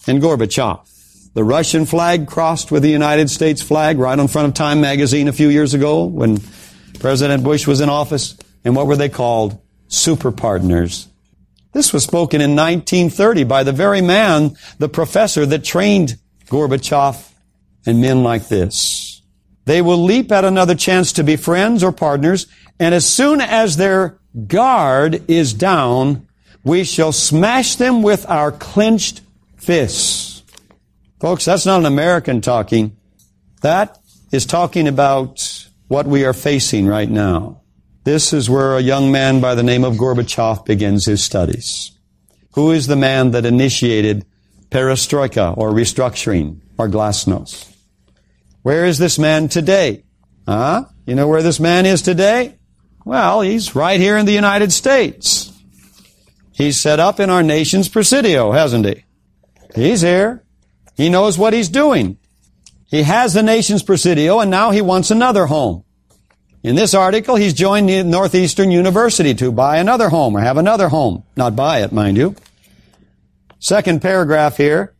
and 0.08 0.22
Gorbachev. 0.22 0.88
The 1.34 1.44
Russian 1.44 1.86
flag 1.86 2.28
crossed 2.28 2.72
with 2.72 2.84
the 2.84 2.90
United 2.90 3.30
States 3.30 3.62
flag 3.62 3.98
right 4.00 4.18
in 4.18 4.28
front 4.28 4.48
of 4.48 4.54
Time 4.54 4.82
magazine 4.82 5.28
a 5.28 5.34
few 5.34 5.50
years 5.50 5.74
ago 5.74 6.06
when 6.06 6.40
President 7.00 7.44
Bush 7.44 7.66
was 7.66 7.82
in 7.82 7.90
office. 7.90 8.36
And 8.64 8.76
what 8.76 8.88
were 8.88 8.98
they 8.98 9.10
called? 9.10 9.60
Super 9.88 10.32
partners. 10.32 11.08
This 11.74 11.94
was 11.94 12.04
spoken 12.04 12.42
in 12.42 12.56
1930 12.56 13.46
by 13.46 13.64
the 13.64 13.72
very 13.72 14.02
man, 14.02 14.58
the 14.78 14.90
professor 14.90 15.46
that 15.46 15.64
trained 15.64 16.18
Gorbachev 16.48 17.31
and 17.86 18.02
men 18.02 18.24
like 18.24 18.48
this. 18.48 19.22
They 19.66 19.82
will 19.82 20.04
leap 20.04 20.32
at 20.32 20.46
another 20.46 20.76
chance 20.76 21.14
to 21.14 21.24
be 21.24 21.36
friends 21.36 21.84
or 21.84 21.92
partners, 21.92 22.48
and 22.80 22.96
as 22.96 23.08
soon 23.08 23.42
as 23.42 23.78
their 23.78 24.20
guard 24.48 25.24
is 25.30 25.54
down, 25.54 26.28
we 26.64 26.84
shall 26.84 27.12
smash 27.12 27.76
them 27.76 28.02
with 28.02 28.28
our 28.30 28.52
clenched 28.52 29.22
fists. 29.58 30.44
Folks, 31.20 31.46
that's 31.46 31.66
not 31.66 31.80
an 31.80 31.86
American 31.86 32.42
talking. 32.42 32.98
That 33.62 34.00
is 34.32 34.46
talking 34.46 34.88
about 34.88 35.68
what 35.88 36.08
we 36.08 36.26
are 36.26 36.34
facing 36.34 36.88
right 36.88 37.10
now. 37.10 37.62
This 38.04 38.34
is 38.34 38.50
where 38.50 38.76
a 38.76 38.82
young 38.82 39.12
man 39.12 39.42
by 39.42 39.54
the 39.54 39.62
name 39.62 39.84
of 39.84 39.96
Gorbachev 39.96 40.66
begins 40.66 41.06
his 41.06 41.24
studies. 41.24 41.92
Who 42.54 42.72
is 42.72 42.88
the 42.88 42.96
man 42.96 43.32
that 43.32 43.46
initiated 43.46 44.26
perestroika 44.72 45.56
or 45.56 45.70
restructuring 45.72 46.62
or 46.78 46.88
glasnost? 46.88 47.71
Where 48.64 48.86
is 48.86 48.98
this 48.98 49.18
man 49.18 49.50
today? 49.50 50.04
Huh? 50.48 50.86
You 51.06 51.16
know 51.16 51.28
where 51.28 51.42
this 51.42 51.60
man 51.60 51.86
is 51.86 52.02
today? 52.02 52.58
Well, 53.06 53.42
he's 53.42 53.76
right 53.76 54.00
here 54.00 54.18
in 54.18 54.26
the 54.26 54.32
United 54.34 54.72
States. 54.72 55.52
He's 56.52 56.80
set 56.80 57.00
up 57.00 57.20
in 57.20 57.30
our 57.30 57.42
nation's 57.42 57.90
presidio, 57.90 58.52
hasn't 58.52 58.86
he? 58.86 59.04
He's 59.74 60.02
here. 60.02 60.44
He 60.96 61.10
knows 61.10 61.38
what 61.38 61.54
he's 61.54 61.70
doing. 61.70 62.20
He 62.88 63.04
has 63.04 63.34
the 63.34 63.42
nation's 63.42 63.82
presidio 63.82 64.40
and 64.40 64.52
now 64.52 64.72
he 64.72 64.82
wants 64.82 65.10
another 65.10 65.48
home. 65.48 65.84
In 66.62 66.76
this 66.76 66.94
article, 66.94 67.38
he's 67.38 67.56
joined 67.56 67.88
Northeastern 68.12 68.70
University 68.70 69.34
to 69.36 69.52
buy 69.52 69.78
another 69.78 70.10
home 70.10 70.38
or 70.38 70.42
have 70.42 70.58
another 70.58 70.90
home. 70.90 71.24
Not 71.36 71.56
buy 71.56 71.82
it, 71.82 71.92
mind 71.92 72.18
you. 72.18 72.36
Second 73.58 74.02
paragraph 74.02 74.58
here. 74.58 74.94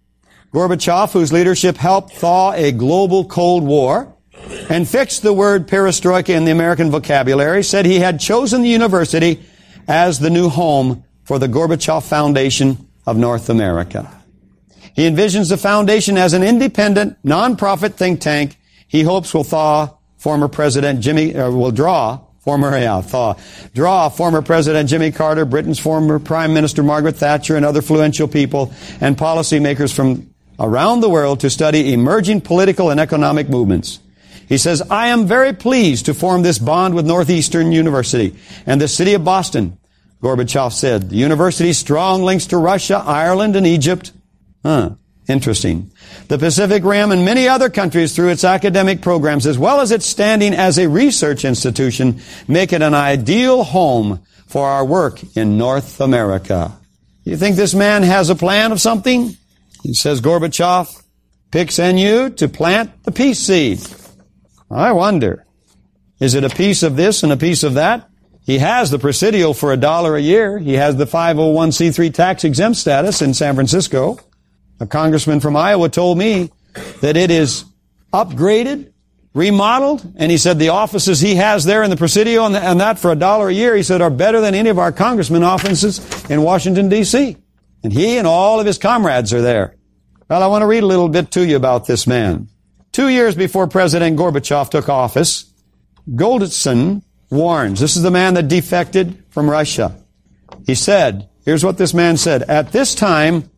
Gorbachev, 0.54 1.14
whose 1.14 1.32
leadership 1.32 1.78
helped 1.78 2.14
thaw 2.14 2.52
a 2.52 2.72
global 2.72 3.26
Cold 3.26 3.64
War 3.64 4.14
and 4.70 4.88
fixed 4.88 5.24
the 5.24 5.34
word 5.34 5.68
perestroika 5.68 6.30
in 6.30 6.46
the 6.46 6.52
American 6.52 6.92
vocabulary, 6.92 7.64
said 7.64 7.86
he 7.86 8.00
had 8.00 8.20
chosen 8.20 8.62
the 8.62 8.70
university 8.70 9.42
as 9.88 10.20
the 10.20 10.30
new 10.30 10.50
home 10.50 11.04
for 11.24 11.40
the 11.40 11.48
Gorbachev 11.48 12.04
Foundation 12.04 12.90
of 13.06 13.18
North 13.18 13.50
America. 13.50 14.12
He 14.94 15.04
envisions 15.04 15.50
the 15.50 15.58
foundation 15.58 16.18
as 16.18 16.34
an 16.34 16.44
independent, 16.44 17.18
non-profit 17.24 17.96
think 17.96 18.20
tank 18.20 18.58
he 18.88 19.04
hopes 19.04 19.34
will 19.34 19.46
thaw 19.46 19.96
former 20.18 20.50
President 20.50 21.00
Jimmy, 21.00 21.34
uh, 21.34 21.50
will 21.50 21.72
draw 21.72 22.20
former, 22.42 22.78
yeah, 22.78 23.00
thaw, 23.00 23.36
draw 23.74 24.10
former 24.10 24.42
President 24.42 24.90
Jimmy 24.90 25.12
Carter, 25.12 25.46
Britain's 25.46 25.80
former 25.80 26.20
Prime 26.20 26.54
Minister 26.54 26.84
Margaret 26.84 27.16
Thatcher, 27.16 27.56
and 27.56 27.66
other 27.66 27.80
influential 27.80 28.28
people 28.28 28.74
and 29.00 29.18
policymakers 29.18 29.94
from 29.94 30.31
around 30.62 31.02
the 31.02 31.10
world 31.10 31.42
to 31.42 31.50
study 31.50 31.92
emerging 31.92 32.42
political 32.42 32.90
and 32.90 33.00
economic 33.00 33.50
movements. 33.50 34.00
He 34.48 34.58
says, 34.58 34.82
I 34.90 35.08
am 35.08 35.28
very 35.28 35.54
pleased 35.54 36.06
to 36.06 36.14
form 36.14 36.42
this 36.42 36.60
bond 36.60 36.94
with 36.94 37.06
Northeastern 37.06 37.72
University 37.72 38.36
and 38.66 38.80
the 38.80 38.88
city 38.88 39.14
of 39.14 39.26
Boston. 39.26 39.78
Gorbachev 40.22 40.72
said, 40.72 41.10
the 41.10 41.16
university's 41.16 41.78
strong 41.78 42.22
links 42.22 42.46
to 42.48 42.58
Russia, 42.58 43.04
Ireland, 43.04 43.56
and 43.56 43.66
Egypt 43.66 44.12
Huh. 44.64 44.92
Interesting. 45.28 45.92
The 46.28 46.38
Pacific 46.38 46.84
Rim 46.84 47.12
and 47.12 47.24
many 47.24 47.48
other 47.48 47.70
countries 47.70 48.16
through 48.16 48.30
its 48.30 48.44
academic 48.44 49.02
programs 49.02 49.48
as 49.48 49.58
well 49.58 49.80
as 49.80 49.92
its 49.92 50.06
standing 50.06 50.54
as 50.54 50.78
a 50.78 50.90
research 50.90 51.46
institution 51.46 52.22
make 52.48 52.74
it 52.74 52.82
an 52.82 52.94
ideal 52.94 53.64
home 53.64 54.20
for 54.48 54.68
our 54.68 54.84
work 54.84 55.22
in 55.38 55.58
North 55.58 56.02
America. 56.02 56.74
You 57.24 57.38
think 57.38 57.56
this 57.56 57.74
man 57.74 58.04
has 58.04 58.30
a 58.30 58.36
plan 58.36 58.72
of 58.72 58.82
something? 58.82 59.38
He 59.84 59.94
says 59.94 60.22
Gorbachev 60.22 61.04
picks 61.52 61.80
NU 61.80 62.30
to 62.32 62.48
plant 62.48 63.04
the 63.04 63.12
peace 63.12 63.40
seed. 63.40 63.80
I 64.70 64.92
wonder. 64.92 65.46
Is 66.20 66.36
it 66.36 66.44
a 66.44 66.50
piece 66.50 66.84
of 66.84 66.96
this 66.96 67.24
and 67.24 67.32
a 67.32 67.38
piece 67.38 67.64
of 67.64 67.74
that? 67.74 68.08
He 68.46 68.60
has 68.60 68.90
the 68.90 69.00
Presidio 69.00 69.54
for 69.54 69.72
a 69.72 69.78
dollar 69.78 70.16
a 70.16 70.22
year. 70.22 70.58
He 70.58 70.74
has 70.74 70.96
the 70.96 71.06
501c3 71.06 72.14
tax 72.14 72.44
exempt 72.44 72.78
status 72.78 73.22
in 73.22 73.34
San 73.34 73.56
Francisco. 73.56 74.20
A 74.80 74.88
congressman 74.88 75.40
from 75.40 75.56
Iowa 75.56 75.90
told 75.90 76.18
me 76.18 76.52
that 77.02 77.18
it 77.18 77.30
is 77.30 77.66
upgraded, 78.14 78.92
remodeled, 79.34 80.14
and 80.16 80.32
he 80.32 80.38
said 80.38 80.58
the 80.58 80.70
offices 80.70 81.20
he 81.20 81.36
has 81.36 81.66
there 81.66 81.84
in 81.84 81.90
the 81.90 81.98
Presidio 81.98 82.46
and, 82.46 82.56
and 82.56 82.80
that 82.80 82.98
for 82.98 83.12
a 83.12 83.16
dollar 83.16 83.50
a 83.50 83.54
year, 83.54 83.76
he 83.76 83.84
said, 83.84 84.02
are 84.02 84.10
better 84.10 84.42
than 84.42 84.56
any 84.56 84.70
of 84.70 84.80
our 84.80 84.92
congressman 84.92 85.44
offices 85.44 86.00
in 86.30 86.42
Washington, 86.42 86.90
D.C. 86.90 87.38
And 87.84 87.92
he 87.92 88.18
and 88.18 88.28
all 88.28 88.60
of 88.60 88.66
his 88.66 88.78
comrades 88.78 89.34
are 89.34 89.42
there. 89.42 89.76
Well, 90.30 90.44
I 90.44 90.48
want 90.48 90.62
to 90.62 90.68
read 90.68 90.84
a 90.84 90.88
little 90.88 91.10
bit 91.10 91.32
to 91.32 91.46
you 91.46 91.56
about 91.56 91.86
this 91.88 92.08
man. 92.08 92.48
Two 92.92 93.10
years 93.10 93.36
before 93.36 93.68
President 93.68 94.18
Gorbachev 94.18 94.70
took 94.70 94.90
office, 94.90 95.52
Golitsyn 96.10 97.04
warns. 97.30 97.80
This 97.80 97.96
is 97.96 98.04
the 98.04 98.12
man 98.12 98.34
that 98.36 98.48
defected 98.48 99.24
from 99.30 99.50
Russia. 99.50 99.96
He 100.66 100.76
said, 100.76 101.30
here's 101.46 101.64
what 101.64 101.78
this 101.78 101.94
man 101.94 102.18
said. 102.18 102.44
At 102.44 102.72
this 102.72 102.94
time, 102.94 103.50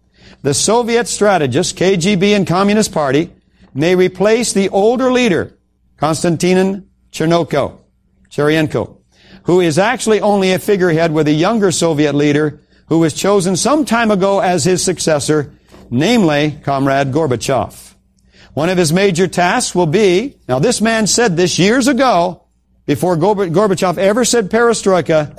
the 0.42 0.53
Soviet 0.53 1.08
strategist, 1.08 1.77
KGB 1.77 2.36
and 2.36 2.48
Communist 2.48 2.92
Party, 2.92 3.32
may 3.74 3.96
replace 3.96 4.53
the 4.53 4.70
older 4.70 5.12
leader, 5.12 5.58
Konstantin 5.98 6.89
Chernenko, 7.12 7.80
Chernenko, 8.30 8.98
who 9.44 9.62
is 9.62 9.80
actually 9.80 10.22
only 10.22 10.51
a 10.51 10.60
figurehead 10.60 11.12
with 11.12 11.27
a 11.27 11.34
younger 11.34 11.72
Soviet 11.72 12.13
leader 12.13 12.62
who 12.93 13.00
was 13.00 13.15
chosen 13.15 13.55
some 13.55 13.85
time 13.85 14.12
ago 14.12 14.39
as 14.39 14.65
his 14.65 14.83
successor, 14.83 15.51
namely 15.89 16.51
Comrade 16.62 17.12
Gorbachev. 17.12 17.95
One 18.53 18.69
of 18.69 18.77
his 18.77 18.93
major 18.93 19.27
tasks 19.27 19.73
will 19.73 19.88
be, 19.88 20.38
now 20.47 20.59
this 20.59 20.79
man 20.79 21.07
said 21.07 21.35
this 21.35 21.57
years 21.57 21.88
ago, 21.88 22.43
before 22.85 23.17
Gorbachev 23.17 23.97
ever 23.97 24.23
said 24.23 24.51
perestroika 24.51 25.35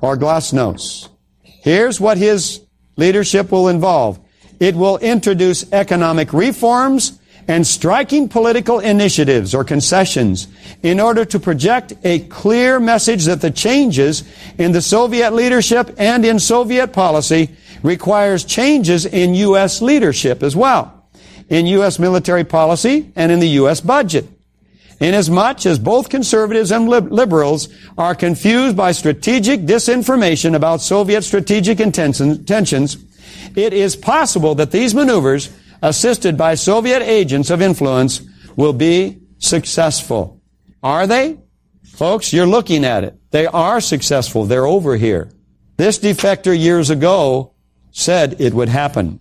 or 0.00 0.16
glasnost. 0.16 1.08
Here's 1.44 2.00
what 2.00 2.18
his 2.18 2.60
leadership 2.96 3.52
will 3.52 3.68
involve. 3.68 4.18
It 4.58 4.74
will 4.74 4.98
introduce 4.98 5.72
economic 5.72 6.32
reforms 6.32 7.16
and 7.48 7.66
striking 7.66 8.28
political 8.28 8.78
initiatives 8.78 9.54
or 9.54 9.64
concessions 9.64 10.48
in 10.82 11.00
order 11.00 11.24
to 11.24 11.38
project 11.38 11.92
a 12.04 12.20
clear 12.20 12.78
message 12.78 13.24
that 13.24 13.40
the 13.40 13.50
changes 13.50 14.24
in 14.58 14.72
the 14.72 14.82
Soviet 14.82 15.32
leadership 15.32 15.94
and 15.98 16.24
in 16.24 16.38
Soviet 16.38 16.92
policy 16.92 17.50
requires 17.82 18.44
changes 18.44 19.04
in 19.06 19.34
U.S. 19.34 19.82
leadership 19.82 20.42
as 20.42 20.54
well, 20.54 21.04
in 21.48 21.66
U.S. 21.66 21.98
military 21.98 22.44
policy 22.44 23.10
and 23.16 23.32
in 23.32 23.40
the 23.40 23.48
U.S. 23.48 23.80
budget. 23.80 24.26
inasmuch 25.00 25.66
as 25.66 25.78
both 25.80 26.08
conservatives 26.08 26.70
and 26.70 26.88
liberals 26.88 27.68
are 27.98 28.14
confused 28.14 28.76
by 28.76 28.92
strategic 28.92 29.62
disinformation 29.62 30.54
about 30.54 30.80
Soviet 30.80 31.22
strategic 31.22 31.80
intentions, 31.80 32.96
it 33.56 33.72
is 33.72 33.96
possible 33.96 34.54
that 34.54 34.70
these 34.70 34.94
maneuvers, 34.94 35.50
assisted 35.82 36.38
by 36.38 36.54
Soviet 36.54 37.02
agents 37.02 37.50
of 37.50 37.60
influence, 37.60 38.22
will 38.56 38.72
be 38.72 39.20
successful. 39.38 40.40
Are 40.82 41.06
they? 41.06 41.38
Folks, 41.84 42.32
you're 42.32 42.46
looking 42.46 42.84
at 42.84 43.04
it. 43.04 43.18
They 43.30 43.46
are 43.46 43.80
successful. 43.80 44.44
They're 44.44 44.66
over 44.66 44.96
here. 44.96 45.30
This 45.76 45.98
defector 45.98 46.58
years 46.58 46.90
ago 46.90 47.54
said 47.90 48.40
it 48.40 48.54
would 48.54 48.68
happen. 48.68 49.20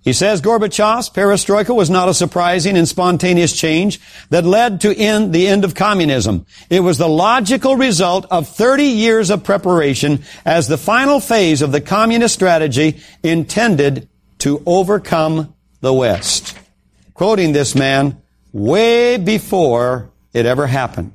He 0.00 0.12
says 0.12 0.40
Gorbachev's 0.40 1.10
perestroika 1.10 1.74
was 1.74 1.90
not 1.90 2.08
a 2.08 2.14
surprising 2.14 2.76
and 2.78 2.88
spontaneous 2.88 3.54
change 3.54 4.00
that 4.30 4.44
led 4.44 4.80
to 4.82 4.96
end, 4.96 5.34
the 5.34 5.46
end 5.48 5.64
of 5.64 5.74
communism. 5.74 6.46
It 6.70 6.80
was 6.80 6.98
the 6.98 7.08
logical 7.08 7.76
result 7.76 8.24
of 8.30 8.48
30 8.48 8.84
years 8.84 9.28
of 9.28 9.44
preparation 9.44 10.22
as 10.46 10.66
the 10.66 10.78
final 10.78 11.20
phase 11.20 11.60
of 11.60 11.72
the 11.72 11.80
communist 11.80 12.34
strategy 12.34 13.02
intended 13.22 14.08
to 14.38 14.62
overcome 14.64 15.54
the 15.80 15.92
West. 15.92 16.58
Quoting 17.14 17.52
this 17.52 17.74
man, 17.74 18.20
way 18.52 19.16
before 19.16 20.10
it 20.32 20.46
ever 20.46 20.66
happened. 20.66 21.12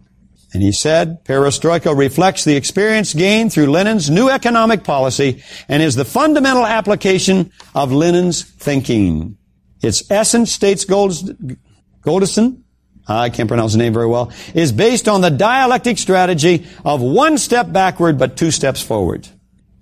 And 0.54 0.62
he 0.62 0.72
said, 0.72 1.26
perestroika 1.26 1.98
reflects 1.98 2.44
the 2.44 2.56
experience 2.56 3.14
gained 3.14 3.52
through 3.52 3.72
Lenin's 3.72 4.10
new 4.10 4.30
economic 4.30 4.84
policy 4.84 5.44
and 5.68 5.82
is 5.82 5.96
the 5.96 6.06
fundamental 6.06 6.66
application 6.66 7.52
of 7.74 7.92
Lenin's 7.92 8.44
thinking. 8.44 9.38
Its 9.82 10.10
essence, 10.12 10.52
states 10.52 10.86
Goldiston, 10.86 12.62
I 13.08 13.30
can't 13.30 13.48
pronounce 13.48 13.72
the 13.72 13.80
name 13.80 13.94
very 13.94 14.08
well, 14.08 14.32
is 14.54 14.72
based 14.72 15.08
on 15.08 15.22
the 15.22 15.32
dialectic 15.32 15.98
strategy 15.98 16.68
of 16.86 17.02
one 17.02 17.38
step 17.38 17.72
backward 17.72 18.20
but 18.20 18.38
two 18.38 18.52
steps 18.52 18.82
forward. 18.82 19.28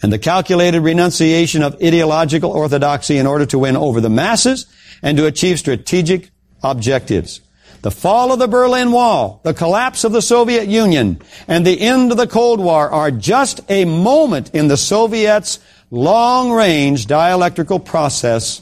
And 0.02 0.12
the 0.12 0.20
calculated 0.20 0.82
renunciation 0.82 1.62
of 1.62 1.76
ideological 1.76 2.52
orthodoxy 2.52 3.18
in 3.18 3.28
order 3.28 3.46
to 3.46 3.60
win 3.60 3.78
over 3.78 4.02
the 4.02 4.10
masses 4.10 4.66
and 5.02 5.18
to 5.18 5.28
achieve 5.28 5.60
strategic 5.60 6.32
objectives. 6.64 7.42
The 7.82 7.92
fall 7.92 8.32
of 8.32 8.40
the 8.40 8.48
Berlin 8.48 8.92
Wall, 8.92 9.42
the 9.44 9.54
collapse 9.54 10.04
of 10.04 10.12
the 10.12 10.22
Soviet 10.22 10.68
Union, 10.68 11.20
and 11.48 11.66
the 11.66 11.82
end 11.82 12.12
of 12.12 12.18
the 12.18 12.28
Cold 12.28 12.60
War 12.60 12.90
are 12.92 13.10
just 13.10 13.62
a 13.70 13.86
moment 13.86 14.52
in 14.54 14.68
the 14.68 14.78
Soviets' 14.78 15.60
long-range 15.90 17.08
dialectical 17.08 17.80
process 17.80 18.62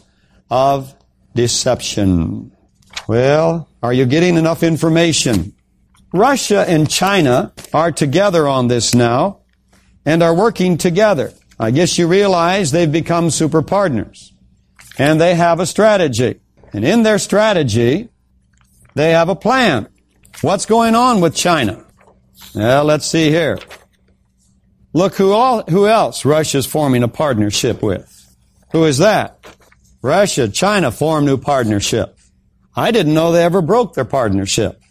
of 0.50 0.96
deception. 1.36 2.52
Well, 3.08 3.68
are 3.84 3.94
you 3.94 4.06
getting 4.06 4.38
enough 4.38 4.64
information? 4.64 5.54
Russia 6.14 6.66
and 6.68 6.90
China 6.90 7.54
are 7.74 7.92
together 7.92 8.48
on 8.48 8.68
this 8.68 8.96
now 8.96 9.39
and 10.10 10.24
are 10.24 10.34
working 10.34 10.76
together. 10.76 11.32
I 11.60 11.70
guess 11.70 12.00
you 12.00 12.08
realize 12.08 12.72
they've 12.72 12.92
become 12.92 13.30
super 13.30 13.62
partners 13.62 14.34
and 14.98 15.22
they 15.22 15.36
have 15.36 15.60
a 15.60 15.68
strategy. 15.68 16.40
And 16.74 16.84
in 16.84 17.04
their 17.04 17.20
strategy, 17.20 18.10
they 18.96 19.12
have 19.12 19.30
a 19.30 19.36
plan. 19.36 19.88
What's 20.42 20.66
going 20.66 20.96
on 20.96 21.22
with 21.22 21.36
China? 21.36 21.86
Well, 22.56 22.86
let's 22.86 23.06
see 23.06 23.30
here. 23.30 23.60
Look 24.94 25.14
who 25.14 25.32
all, 25.32 25.62
who 25.70 25.88
else 25.88 26.26
Russia's 26.26 26.66
forming 26.66 27.04
a 27.04 27.08
partnership 27.08 27.84
with. 27.84 28.36
Who 28.72 28.86
is 28.86 28.98
that? 28.98 29.38
Russia, 30.02 30.50
China 30.50 30.92
form 30.92 31.26
new 31.26 31.38
partnership. 31.38 32.18
I 32.76 32.90
didn't 32.90 33.14
know 33.14 33.32
they 33.32 33.44
ever 33.44 33.62
broke 33.62 33.94
their 33.94 34.06
partnership. 34.06 34.82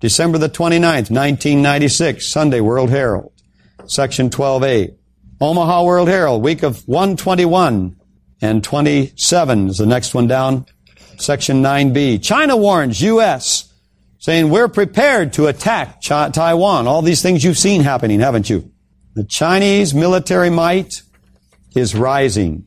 December 0.00 0.38
the 0.38 0.48
29th, 0.48 1.12
1996, 1.12 2.26
Sunday 2.26 2.60
World 2.60 2.90
Herald, 2.90 3.33
section 3.86 4.30
12A. 4.30 4.96
Omaha 5.40 5.84
World 5.84 6.08
Herald, 6.08 6.42
week 6.42 6.62
of 6.62 6.86
121 6.86 7.96
and 8.40 8.62
27 8.62 9.68
is 9.68 9.78
the 9.78 9.86
next 9.86 10.14
one 10.14 10.26
down. 10.26 10.66
Section 11.16 11.62
9B. 11.62 12.22
China 12.22 12.56
warns 12.56 13.00
U.S. 13.02 13.72
saying 14.18 14.50
we're 14.50 14.68
prepared 14.68 15.32
to 15.34 15.46
attack 15.46 16.00
Taiwan. 16.00 16.86
All 16.86 17.02
these 17.02 17.22
things 17.22 17.44
you've 17.44 17.58
seen 17.58 17.82
happening, 17.82 18.20
haven't 18.20 18.50
you? 18.50 18.70
The 19.14 19.24
Chinese 19.24 19.94
military 19.94 20.50
might 20.50 21.02
is 21.74 21.94
rising. 21.94 22.66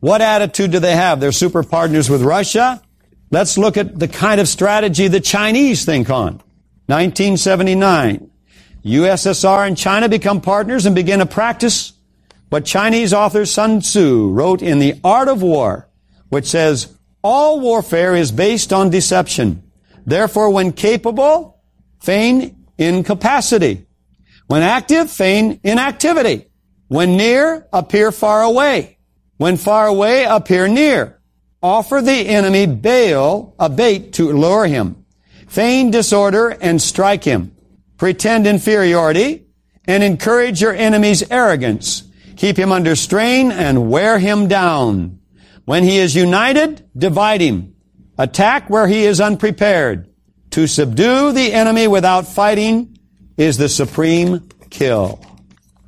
What 0.00 0.20
attitude 0.20 0.72
do 0.72 0.78
they 0.80 0.96
have? 0.96 1.20
They're 1.20 1.32
super 1.32 1.62
partners 1.62 2.08
with 2.10 2.22
Russia. 2.22 2.82
Let's 3.30 3.56
look 3.56 3.76
at 3.76 3.98
the 3.98 4.08
kind 4.08 4.40
of 4.40 4.48
strategy 4.48 5.08
the 5.08 5.20
Chinese 5.20 5.84
think 5.84 6.10
on. 6.10 6.40
1979. 6.86 8.31
USSR 8.84 9.66
and 9.66 9.76
China 9.76 10.08
become 10.08 10.40
partners 10.40 10.86
and 10.86 10.94
begin 10.94 11.20
a 11.20 11.26
practice 11.26 11.92
what 12.52 12.66
Chinese 12.66 13.14
author 13.14 13.46
Sun 13.46 13.80
Tzu 13.80 14.28
wrote 14.28 14.60
in 14.60 14.78
The 14.78 15.00
Art 15.02 15.28
of 15.28 15.40
War, 15.40 15.88
which 16.28 16.44
says, 16.44 16.94
all 17.22 17.60
warfare 17.60 18.14
is 18.14 18.30
based 18.30 18.74
on 18.74 18.90
deception. 18.90 19.62
Therefore, 20.04 20.50
when 20.50 20.72
capable, 20.72 21.62
feign 22.02 22.66
incapacity. 22.76 23.86
When 24.48 24.60
active, 24.60 25.10
feign 25.10 25.60
inactivity. 25.64 26.46
When 26.88 27.16
near, 27.16 27.66
appear 27.72 28.12
far 28.12 28.42
away. 28.42 28.98
When 29.38 29.56
far 29.56 29.86
away, 29.86 30.24
appear 30.24 30.68
near. 30.68 31.20
Offer 31.62 32.02
the 32.02 32.28
enemy 32.28 32.66
bail, 32.66 33.54
a 33.58 33.70
bait 33.70 34.12
to 34.14 34.30
lure 34.30 34.66
him. 34.66 35.06
Feign 35.48 35.90
disorder 35.90 36.50
and 36.50 36.82
strike 36.82 37.24
him. 37.24 37.56
Pretend 37.96 38.46
inferiority 38.46 39.46
and 39.86 40.02
encourage 40.02 40.60
your 40.60 40.74
enemy's 40.74 41.28
arrogance. 41.30 42.04
Keep 42.36 42.56
him 42.56 42.72
under 42.72 42.96
strain 42.96 43.52
and 43.52 43.90
wear 43.90 44.18
him 44.18 44.48
down. 44.48 45.20
When 45.64 45.84
he 45.84 45.98
is 45.98 46.14
united, 46.14 46.88
divide 46.96 47.40
him. 47.40 47.74
Attack 48.18 48.68
where 48.68 48.86
he 48.86 49.04
is 49.04 49.20
unprepared. 49.20 50.08
To 50.50 50.66
subdue 50.66 51.32
the 51.32 51.52
enemy 51.52 51.88
without 51.88 52.26
fighting 52.26 52.98
is 53.36 53.56
the 53.56 53.68
supreme 53.68 54.48
kill. 54.70 55.24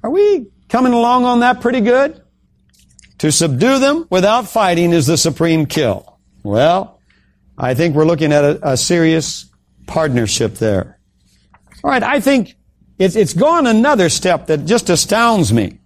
Are 0.03 0.11
we 0.11 0.47
coming 0.69 0.93
along 0.93 1.25
on 1.25 1.41
that 1.41 1.61
pretty 1.61 1.81
good? 1.81 2.23
To 3.19 3.31
subdue 3.31 3.79
them 3.79 4.07
without 4.11 4.49
fighting 4.49 4.93
is 4.93 5.07
the 5.07 5.17
supreme 5.17 5.67
kill. 5.67 6.19
Well, 6.43 7.01
I 7.57 7.75
think 7.75 7.95
we're 7.95 8.05
looking 8.05 8.33
at 8.33 8.45
a, 8.45 8.73
a 8.73 8.77
serious 8.77 9.51
partnership 9.87 10.55
there. 10.55 10.94
All 11.85 11.91
right, 11.91 12.03
I 12.03 12.19
think 12.19 12.57
it's, 12.99 13.15
it's 13.15 13.35
gone 13.35 13.67
another 13.67 14.09
step 14.09 14.47
that 14.47 14.65
just 14.65 14.89
astounds 14.89 15.53
me. 15.53 15.81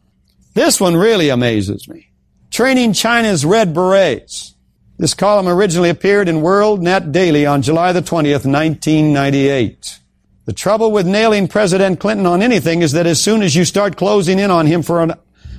This 0.54 0.80
one 0.80 0.96
really 0.96 1.28
amazes 1.28 1.88
me. 1.88 2.12
Training 2.52 2.92
China's 2.92 3.44
Red 3.44 3.74
Berets. 3.74 4.54
This 4.98 5.14
column 5.14 5.48
originally 5.48 5.90
appeared 5.90 6.28
in 6.28 6.40
World 6.40 6.80
Net 6.80 7.10
Daily 7.10 7.46
on 7.46 7.62
July 7.62 7.90
the 7.90 8.00
20th, 8.00 8.46
1998. 8.46 9.98
The 10.44 10.52
trouble 10.52 10.92
with 10.92 11.04
nailing 11.04 11.48
President 11.48 11.98
Clinton 11.98 12.26
on 12.26 12.42
anything 12.42 12.82
is 12.82 12.92
that 12.92 13.06
as 13.06 13.20
soon 13.20 13.42
as 13.42 13.56
you 13.56 13.64
start 13.64 13.96
closing 13.96 14.38
in 14.38 14.52
on 14.52 14.66
him 14.66 14.82
for 14.82 15.02
an, 15.02 15.14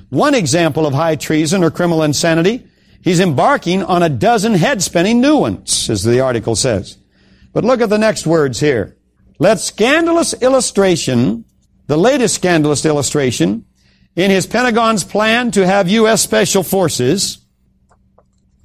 one 0.08 0.34
example 0.34 0.86
of 0.86 0.94
high 0.94 1.16
treason 1.16 1.62
or 1.62 1.70
criminal 1.70 2.02
insanity, 2.02 2.66
he's 3.02 3.20
embarking 3.20 3.82
on 3.82 4.02
a 4.02 4.08
dozen 4.08 4.54
head-spinning 4.54 5.20
new 5.20 5.36
ones, 5.36 5.90
as 5.90 6.02
the 6.02 6.20
article 6.20 6.56
says. 6.56 6.96
But 7.52 7.64
look 7.64 7.82
at 7.82 7.90
the 7.90 7.98
next 7.98 8.26
words 8.26 8.58
here. 8.58 8.96
Let 9.40 9.58
scandalous 9.58 10.34
illustration, 10.34 11.46
the 11.86 11.96
latest 11.96 12.34
scandalous 12.34 12.84
illustration, 12.84 13.64
in 14.14 14.30
his 14.30 14.46
Pentagon's 14.46 15.02
plan 15.02 15.50
to 15.52 15.66
have 15.66 15.88
U.S. 15.88 16.20
Special 16.20 16.62
Forces, 16.62 17.38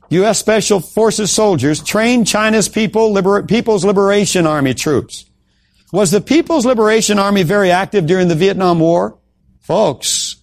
U.S. 0.09 0.37
Special 0.37 0.81
Forces 0.81 1.31
soldiers 1.31 1.81
train 1.81 2.25
China's 2.25 2.67
people, 2.67 3.13
Liber- 3.13 3.43
People's 3.43 3.85
Liberation 3.85 4.45
Army 4.45 4.73
troops. 4.73 5.23
Was 5.93 6.11
the 6.11 6.19
People's 6.19 6.65
Liberation 6.65 7.19
Army 7.19 7.43
very 7.43 7.71
active 7.71 8.05
during 8.05 8.27
the 8.27 8.35
Vietnam 8.35 8.81
War? 8.81 9.17
Folks, 9.61 10.35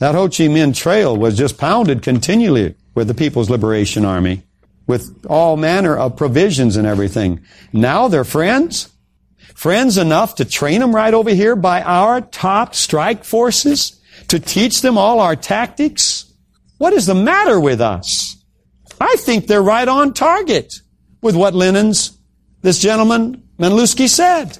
that 0.00 0.14
Ho 0.14 0.28
Chi 0.28 0.48
Minh 0.48 0.76
Trail 0.76 1.16
was 1.16 1.38
just 1.38 1.56
pounded 1.56 2.02
continually 2.02 2.74
with 2.94 3.08
the 3.08 3.14
People's 3.14 3.48
Liberation 3.48 4.04
Army 4.04 4.42
with 4.86 5.24
all 5.30 5.56
manner 5.56 5.96
of 5.96 6.14
provisions 6.14 6.76
and 6.76 6.86
everything. 6.86 7.40
Now 7.72 8.08
they're 8.08 8.22
friends. 8.24 8.90
Friends 9.58 9.98
enough 9.98 10.36
to 10.36 10.44
train 10.44 10.80
them 10.80 10.94
right 10.94 11.12
over 11.12 11.30
here 11.30 11.56
by 11.56 11.82
our 11.82 12.20
top 12.20 12.76
strike 12.76 13.24
forces 13.24 14.00
to 14.28 14.38
teach 14.38 14.82
them 14.82 14.96
all 14.96 15.18
our 15.18 15.34
tactics? 15.34 16.32
What 16.76 16.92
is 16.92 17.06
the 17.06 17.16
matter 17.16 17.58
with 17.58 17.80
us? 17.80 18.36
I 19.00 19.16
think 19.16 19.48
they're 19.48 19.60
right 19.60 19.88
on 19.88 20.14
target 20.14 20.80
with 21.22 21.34
what 21.34 21.56
Lenin's, 21.56 22.16
this 22.62 22.78
gentleman, 22.78 23.42
Menlowski 23.58 24.08
said. 24.08 24.56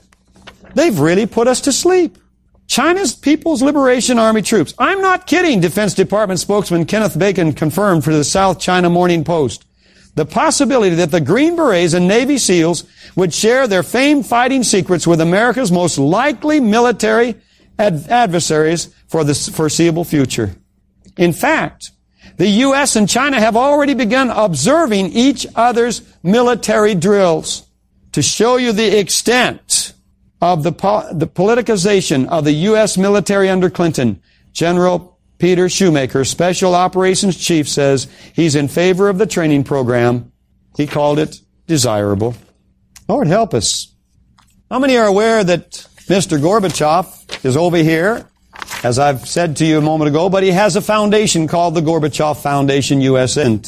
They've 0.74 0.98
really 0.98 1.26
put 1.26 1.46
us 1.46 1.60
to 1.60 1.72
sleep. 1.72 2.18
China's 2.66 3.14
People's 3.14 3.62
Liberation 3.62 4.18
Army 4.18 4.42
troops. 4.42 4.74
I'm 4.80 5.00
not 5.00 5.28
kidding, 5.28 5.60
Defense 5.60 5.94
Department 5.94 6.40
spokesman 6.40 6.86
Kenneth 6.86 7.16
Bacon 7.16 7.52
confirmed 7.52 8.02
for 8.02 8.12
the 8.12 8.24
South 8.24 8.58
China 8.58 8.90
Morning 8.90 9.22
Post. 9.22 9.64
The 10.14 10.26
possibility 10.26 10.96
that 10.96 11.10
the 11.10 11.20
Green 11.20 11.56
Berets 11.56 11.94
and 11.94 12.08
Navy 12.08 12.38
SEALs 12.38 12.84
would 13.16 13.32
share 13.32 13.66
their 13.66 13.82
famed 13.82 14.26
fighting 14.26 14.62
secrets 14.62 15.06
with 15.06 15.20
America's 15.20 15.72
most 15.72 15.98
likely 15.98 16.60
military 16.60 17.36
ad- 17.78 18.06
adversaries 18.08 18.94
for 19.06 19.24
the 19.24 19.34
foreseeable 19.34 20.04
future. 20.04 20.54
In 21.16 21.32
fact, 21.32 21.90
the 22.36 22.48
U.S. 22.48 22.94
and 22.94 23.08
China 23.08 23.40
have 23.40 23.56
already 23.56 23.94
begun 23.94 24.30
observing 24.30 25.06
each 25.06 25.46
other's 25.56 26.02
military 26.22 26.94
drills 26.94 27.66
to 28.12 28.22
show 28.22 28.56
you 28.56 28.72
the 28.72 28.98
extent 28.98 29.92
of 30.40 30.62
the, 30.62 30.72
po- 30.72 31.12
the 31.12 31.26
politicization 31.26 32.28
of 32.28 32.44
the 32.44 32.52
U.S. 32.52 32.96
military 32.96 33.48
under 33.48 33.68
Clinton. 33.68 34.22
General 34.52 35.17
Peter 35.38 35.66
Schoomaker, 35.66 36.26
Special 36.26 36.74
Operations 36.74 37.36
Chief, 37.36 37.68
says 37.68 38.08
he's 38.34 38.54
in 38.54 38.68
favor 38.68 39.08
of 39.08 39.18
the 39.18 39.26
training 39.26 39.64
program. 39.64 40.32
He 40.76 40.86
called 40.86 41.18
it 41.18 41.40
desirable. 41.66 42.34
Lord 43.08 43.28
help 43.28 43.54
us. 43.54 43.94
How 44.70 44.78
many 44.78 44.96
are 44.96 45.06
aware 45.06 45.42
that 45.44 45.70
Mr. 46.08 46.38
Gorbachev 46.40 47.44
is 47.44 47.56
over 47.56 47.76
here 47.76 48.26
as 48.84 48.98
I've 48.98 49.26
said 49.28 49.56
to 49.56 49.64
you 49.64 49.78
a 49.78 49.82
moment 49.82 50.08
ago, 50.08 50.28
but 50.28 50.42
he 50.42 50.50
has 50.50 50.76
a 50.76 50.80
foundation 50.80 51.48
called 51.48 51.74
the 51.74 51.80
Gorbachev 51.80 52.40
Foundation 52.40 53.00
USA. 53.00 53.60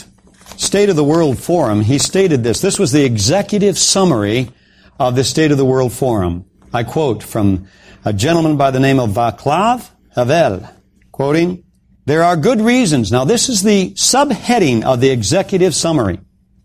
State 0.57 0.89
of 0.89 0.97
the 0.97 1.05
World 1.05 1.39
Forum, 1.39 1.83
he 1.83 1.99
stated 1.99 2.43
this. 2.43 2.61
This 2.61 2.79
was 2.79 2.93
the 2.93 3.05
executive 3.05 3.79
summary 3.79 4.51
of 4.99 5.17
the 5.17 5.25
State 5.25 5.51
of 5.51 5.59
the 5.59 5.65
World 5.65 5.93
Forum. 5.93 6.45
I 6.73 6.85
quote 6.85 7.23
from 7.23 7.67
a 8.05 8.13
gentleman 8.13 8.57
by 8.57 8.71
the 8.71 8.81
name 8.81 9.01
of 9.01 9.11
Vaclav 9.11 9.89
Havel, 10.15 10.69
quoting, 11.21 11.63
there 12.07 12.23
are 12.23 12.35
good 12.35 12.63
reasons. 12.63 13.13
Now 13.13 13.27
this 13.27 13.51
is 13.51 13.63
the 13.63 13.91
subheading 13.91 14.85
of 14.85 15.03
the 15.03 15.11
executive 15.11 15.75
summary. 15.75 16.19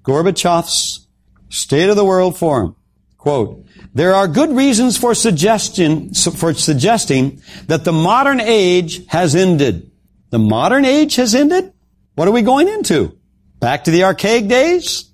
Gorbachev's 0.04 1.10
State 1.50 1.90
of 1.90 1.98
the 1.98 2.06
World 2.06 2.38
Forum. 2.38 2.78
Quote, 3.18 3.66
there 3.94 4.16
are 4.16 4.30
good 4.30 4.52
reasons 4.52 4.98
for 4.98 5.14
suggestion, 5.14 6.14
for 6.14 6.54
suggesting 6.54 7.42
that 7.68 7.84
the 7.84 7.92
modern 7.92 8.40
age 8.40 9.06
has 9.08 9.36
ended. 9.36 9.92
The 10.30 10.40
modern 10.40 10.86
age 10.86 11.18
has 11.18 11.36
ended? 11.36 11.74
What 12.14 12.30
are 12.30 12.32
we 12.32 12.42
going 12.42 12.70
into? 12.70 13.20
Back 13.60 13.84
to 13.84 13.92
the 13.92 14.06
archaic 14.06 14.48
days? 14.48 15.12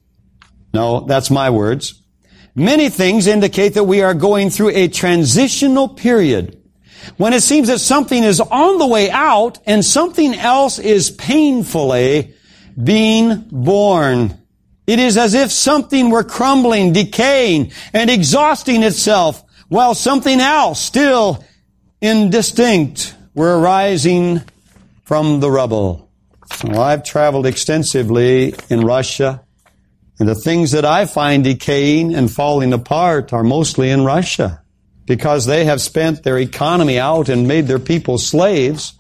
No, 0.72 1.00
that's 1.00 1.32
my 1.32 1.50
words. 1.50 2.00
Many 2.54 2.90
things 2.90 3.26
indicate 3.26 3.74
that 3.74 3.86
we 3.86 4.04
are 4.04 4.14
going 4.14 4.52
through 4.52 4.70
a 4.76 4.88
transitional 4.88 5.90
period 5.90 6.61
when 7.18 7.34
it 7.34 7.42
seems 7.42 7.68
that 7.68 7.80
something 7.80 8.24
is 8.24 8.40
on 8.40 8.78
the 8.78 8.88
way 8.88 9.10
out 9.10 9.60
and 9.66 9.84
something 9.84 10.34
else 10.34 10.80
is 10.80 11.12
painfully 11.12 12.34
being 12.82 13.46
born. 13.52 14.38
It 14.88 15.00
is 15.00 15.18
as 15.18 15.34
if 15.34 15.52
something 15.52 16.10
were 16.10 16.24
crumbling, 16.24 16.94
decaying, 16.94 17.72
and 17.94 18.10
exhausting 18.10 18.84
itself, 18.84 19.44
while 19.70 19.96
something 19.96 20.40
else, 20.40 20.82
still 20.82 21.44
indistinct, 22.02 23.16
were 23.34 23.60
arising 23.60 24.42
from 25.04 25.40
the 25.40 25.52
rubble. 25.52 26.10
Well, 26.64 26.82
I've 26.82 27.04
traveled 27.04 27.46
extensively 27.46 28.54
in 28.70 28.82
Russia, 28.82 29.44
and 30.20 30.28
the 30.28 30.36
things 30.36 30.72
that 30.72 30.86
I 30.86 31.06
find 31.06 31.44
decaying 31.44 32.14
and 32.14 32.30
falling 32.30 32.74
apart 32.74 33.32
are 33.34 33.44
mostly 33.44 33.90
in 33.90 34.04
Russia, 34.04 34.61
because 35.06 35.46
they 35.46 35.66
have 35.66 35.82
spent 35.82 36.24
their 36.24 36.38
economy 36.38 37.00
out 37.00 37.30
and 37.30 37.48
made 37.48 37.68
their 37.68 37.80
people 37.80 38.18
slaves, 38.18 38.94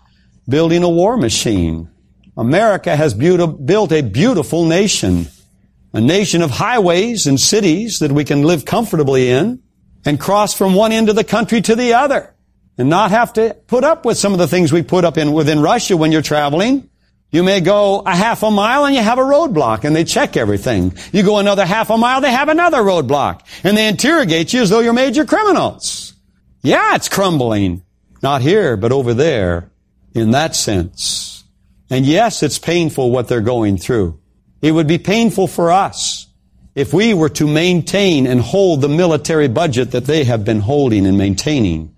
building 0.47 0.83
a 0.83 0.89
war 0.89 1.17
machine. 1.17 1.89
America 2.37 2.95
has 2.95 3.13
built 3.13 3.91
a 3.91 4.01
beautiful 4.01 4.65
nation 4.65 5.27
a 5.93 6.01
nation 6.01 6.41
of 6.41 6.51
highways 6.51 7.27
and 7.27 7.39
cities 7.39 7.99
that 7.99 8.11
we 8.11 8.23
can 8.23 8.43
live 8.43 8.65
comfortably 8.65 9.29
in 9.29 9.61
and 10.05 10.19
cross 10.19 10.53
from 10.53 10.73
one 10.73 10.91
end 10.91 11.09
of 11.09 11.15
the 11.15 11.23
country 11.23 11.61
to 11.61 11.75
the 11.75 11.93
other 11.93 12.33
and 12.77 12.89
not 12.89 13.11
have 13.11 13.33
to 13.33 13.55
put 13.67 13.83
up 13.83 14.05
with 14.05 14.17
some 14.17 14.33
of 14.33 14.39
the 14.39 14.47
things 14.47 14.71
we 14.71 14.81
put 14.81 15.03
up 15.03 15.17
in 15.17 15.33
within 15.33 15.59
Russia 15.59 15.97
when 15.97 16.11
you're 16.11 16.21
traveling. 16.21 16.89
You 17.31 17.43
may 17.43 17.61
go 17.61 17.99
a 17.99 18.13
half 18.13 18.43
a 18.43 18.51
mile 18.51 18.85
and 18.85 18.93
you 18.93 19.01
have 19.01 19.17
a 19.17 19.21
roadblock 19.23 19.85
and 19.85 19.95
they 19.95 20.03
check 20.03 20.35
everything. 20.35 20.93
You 21.13 21.23
go 21.23 21.37
another 21.37 21.65
half 21.65 21.89
a 21.89 21.97
mile, 21.97 22.19
they 22.19 22.31
have 22.31 22.49
another 22.49 22.79
roadblock 22.79 23.41
and 23.63 23.77
they 23.77 23.87
interrogate 23.87 24.51
you 24.51 24.61
as 24.61 24.69
though 24.69 24.81
you're 24.81 24.91
major 24.91 25.25
criminals. 25.25 26.13
Yeah, 26.61 26.95
it's 26.95 27.07
crumbling. 27.07 27.83
Not 28.21 28.41
here, 28.41 28.75
but 28.77 28.91
over 28.91 29.13
there 29.13 29.71
in 30.13 30.31
that 30.31 30.55
sense. 30.55 31.43
And 31.89 32.05
yes, 32.05 32.43
it's 32.43 32.59
painful 32.59 33.11
what 33.11 33.27
they're 33.27 33.41
going 33.41 33.77
through. 33.77 34.19
It 34.61 34.73
would 34.73 34.87
be 34.87 34.97
painful 34.97 35.47
for 35.47 35.71
us 35.71 36.27
if 36.75 36.93
we 36.93 37.13
were 37.13 37.29
to 37.29 37.47
maintain 37.47 38.27
and 38.27 38.41
hold 38.41 38.81
the 38.81 38.89
military 38.89 39.47
budget 39.47 39.91
that 39.91 40.05
they 40.05 40.23
have 40.23 40.45
been 40.45 40.59
holding 40.59 41.05
and 41.05 41.17
maintaining, 41.17 41.95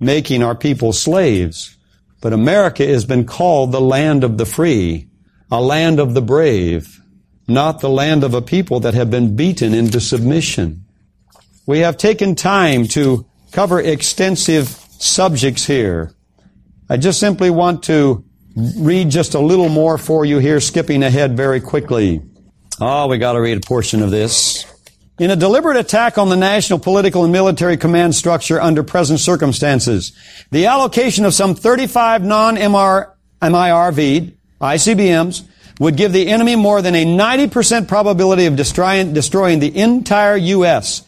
making 0.00 0.42
our 0.42 0.54
people 0.54 0.92
slaves. 0.92 1.76
But 2.24 2.32
America 2.32 2.86
has 2.86 3.04
been 3.04 3.26
called 3.26 3.70
the 3.70 3.82
land 3.82 4.24
of 4.24 4.38
the 4.38 4.46
free, 4.46 5.10
a 5.50 5.60
land 5.60 6.00
of 6.00 6.14
the 6.14 6.22
brave, 6.22 6.98
not 7.46 7.80
the 7.80 7.90
land 7.90 8.24
of 8.24 8.32
a 8.32 8.40
people 8.40 8.80
that 8.80 8.94
have 8.94 9.10
been 9.10 9.36
beaten 9.36 9.74
into 9.74 10.00
submission. 10.00 10.86
We 11.66 11.80
have 11.80 11.98
taken 11.98 12.34
time 12.34 12.88
to 12.88 13.26
cover 13.52 13.78
extensive 13.78 14.68
subjects 14.68 15.66
here. 15.66 16.14
I 16.88 16.96
just 16.96 17.20
simply 17.20 17.50
want 17.50 17.82
to 17.82 18.24
read 18.56 19.10
just 19.10 19.34
a 19.34 19.38
little 19.38 19.68
more 19.68 19.98
for 19.98 20.24
you 20.24 20.38
here, 20.38 20.60
skipping 20.60 21.02
ahead 21.02 21.36
very 21.36 21.60
quickly. 21.60 22.22
Oh, 22.80 23.06
we 23.06 23.18
gotta 23.18 23.38
read 23.42 23.58
a 23.58 23.66
portion 23.66 24.02
of 24.02 24.10
this. 24.10 24.64
In 25.16 25.30
a 25.30 25.36
deliberate 25.36 25.76
attack 25.76 26.18
on 26.18 26.28
the 26.28 26.36
national 26.36 26.80
political 26.80 27.22
and 27.22 27.32
military 27.32 27.76
command 27.76 28.16
structure 28.16 28.60
under 28.60 28.82
present 28.82 29.20
circumstances, 29.20 30.12
the 30.50 30.66
allocation 30.66 31.24
of 31.24 31.32
some 31.32 31.54
35 31.54 32.24
non-MR, 32.24 33.12
MIRV, 33.40 34.32
ICBMs, 34.60 35.44
would 35.78 35.96
give 35.96 36.12
the 36.12 36.28
enemy 36.28 36.56
more 36.56 36.82
than 36.82 36.96
a 36.96 37.04
90% 37.04 37.86
probability 37.86 38.46
of 38.46 38.56
destroying, 38.56 39.12
destroying 39.12 39.60
the 39.60 39.76
entire 39.78 40.36
U.S. 40.36 41.06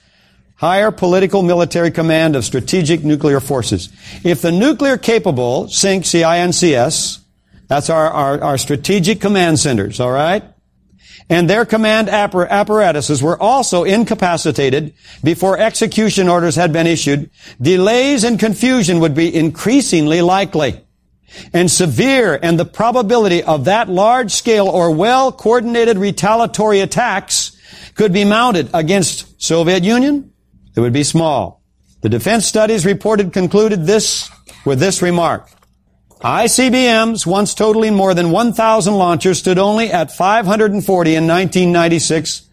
Higher 0.55 0.92
political 0.92 1.42
military 1.42 1.90
command 1.90 2.37
of 2.37 2.45
strategic 2.45 3.03
nuclear 3.03 3.40
forces. 3.40 3.88
If 4.23 4.40
the 4.40 4.53
nuclear 4.53 4.99
capable, 4.99 5.64
CINC, 5.64 6.07
C-I-N-C-S, 6.07 7.21
that's 7.66 7.90
our, 7.90 8.09
our, 8.09 8.40
our 8.40 8.59
strategic 8.59 9.21
command 9.21 9.59
centers, 9.59 9.99
all 9.99 10.12
right? 10.12 10.45
And 11.29 11.51
their 11.51 11.65
command 11.65 12.09
appar- 12.09 12.49
apparatuses 12.49 13.23
were 13.23 13.41
also 13.41 13.83
incapacitated 13.83 14.95
before 15.25 15.59
execution 15.59 16.29
orders 16.29 16.55
had 16.55 16.73
been 16.73 16.87
issued. 16.87 17.31
Delays 17.61 18.23
and 18.23 18.39
confusion 18.39 19.01
would 19.01 19.15
be 19.15 19.35
increasingly 19.35 20.23
likely. 20.23 20.81
And 21.53 21.71
severe 21.71 22.39
and 22.41 22.59
the 22.59 22.65
probability 22.65 23.43
of 23.43 23.65
that 23.65 23.89
large 23.89 24.31
scale 24.33 24.69
or 24.69 24.93
well 24.93 25.33
coordinated 25.33 25.99
retaliatory 25.99 26.81
attacks 26.81 27.57
could 27.95 28.12
be 28.12 28.25
mounted 28.25 28.71
against 28.73 29.43
Soviet 29.43 29.83
Union. 29.83 30.33
It 30.77 30.81
would 30.81 30.93
be 30.93 31.03
small. 31.03 31.62
The 32.03 32.09
defense 32.09 32.47
studies 32.47 32.87
reported 32.87 33.33
concluded 33.33 33.87
this 33.87 34.31
with 34.65 34.79
this 34.79 35.03
remark. 35.03 35.51
ICBMs, 36.27 37.25
once 37.25 37.55
totaling 37.55 37.95
more 37.95 38.12
than 38.12 38.33
1,000 38.33 38.95
launchers, 38.95 39.39
stood 39.39 39.61
only 39.61 39.93
at 39.93 40.11
540 40.11 41.11
in 41.11 41.29
1996, 41.29 42.49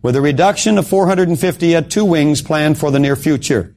with 0.00 0.16
a 0.16 0.22
reduction 0.22 0.78
of 0.78 0.88
450 0.88 1.76
at 1.76 1.90
two 1.90 2.06
wings 2.06 2.40
planned 2.40 2.78
for 2.78 2.90
the 2.90 2.98
near 2.98 3.16
future. 3.16 3.76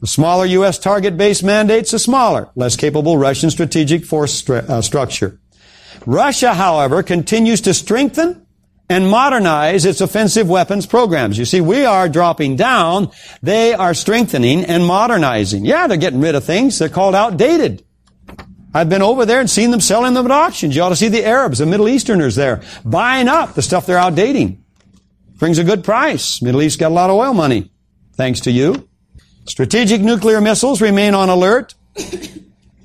The 0.00 0.06
smaller 0.06 0.46
U.S. 0.46 0.78
target 0.78 1.18
base 1.18 1.42
mandates 1.42 1.92
a 1.92 1.98
smaller, 1.98 2.48
less 2.54 2.74
capable 2.74 3.18
Russian 3.18 3.50
strategic 3.50 4.02
force 4.02 4.42
stru- 4.42 4.66
uh, 4.66 4.80
structure. 4.80 5.38
Russia, 6.06 6.54
however, 6.54 7.02
continues 7.02 7.60
to 7.60 7.74
strengthen 7.74 8.46
and 8.88 9.10
modernize 9.10 9.84
its 9.84 10.00
offensive 10.00 10.48
weapons 10.48 10.86
programs. 10.86 11.36
You 11.36 11.44
see, 11.44 11.60
we 11.60 11.84
are 11.84 12.08
dropping 12.08 12.56
down. 12.56 13.10
They 13.42 13.74
are 13.74 13.92
strengthening 13.92 14.64
and 14.64 14.86
modernizing. 14.86 15.66
Yeah, 15.66 15.86
they're 15.86 15.98
getting 15.98 16.22
rid 16.22 16.34
of 16.34 16.44
things. 16.44 16.78
They're 16.78 16.88
called 16.88 17.14
outdated. 17.14 17.84
I've 18.72 18.88
been 18.88 19.02
over 19.02 19.26
there 19.26 19.40
and 19.40 19.50
seen 19.50 19.70
them 19.70 19.80
selling 19.80 20.14
them 20.14 20.26
at 20.26 20.30
auctions. 20.30 20.76
You 20.76 20.82
ought 20.82 20.90
to 20.90 20.96
see 20.96 21.08
the 21.08 21.24
Arabs, 21.24 21.58
the 21.58 21.66
Middle 21.66 21.88
Easterners 21.88 22.36
there, 22.36 22.62
buying 22.84 23.28
up 23.28 23.54
the 23.54 23.62
stuff 23.62 23.86
they're 23.86 23.98
outdating. 23.98 24.58
Brings 25.38 25.58
a 25.58 25.64
good 25.64 25.82
price. 25.82 26.40
Middle 26.40 26.62
East 26.62 26.78
got 26.78 26.92
a 26.92 26.94
lot 26.94 27.10
of 27.10 27.16
oil 27.16 27.34
money. 27.34 27.70
Thanks 28.14 28.40
to 28.40 28.50
you. 28.50 28.88
Strategic 29.46 30.02
nuclear 30.02 30.40
missiles 30.40 30.80
remain 30.80 31.14
on 31.14 31.28
alert 31.28 31.74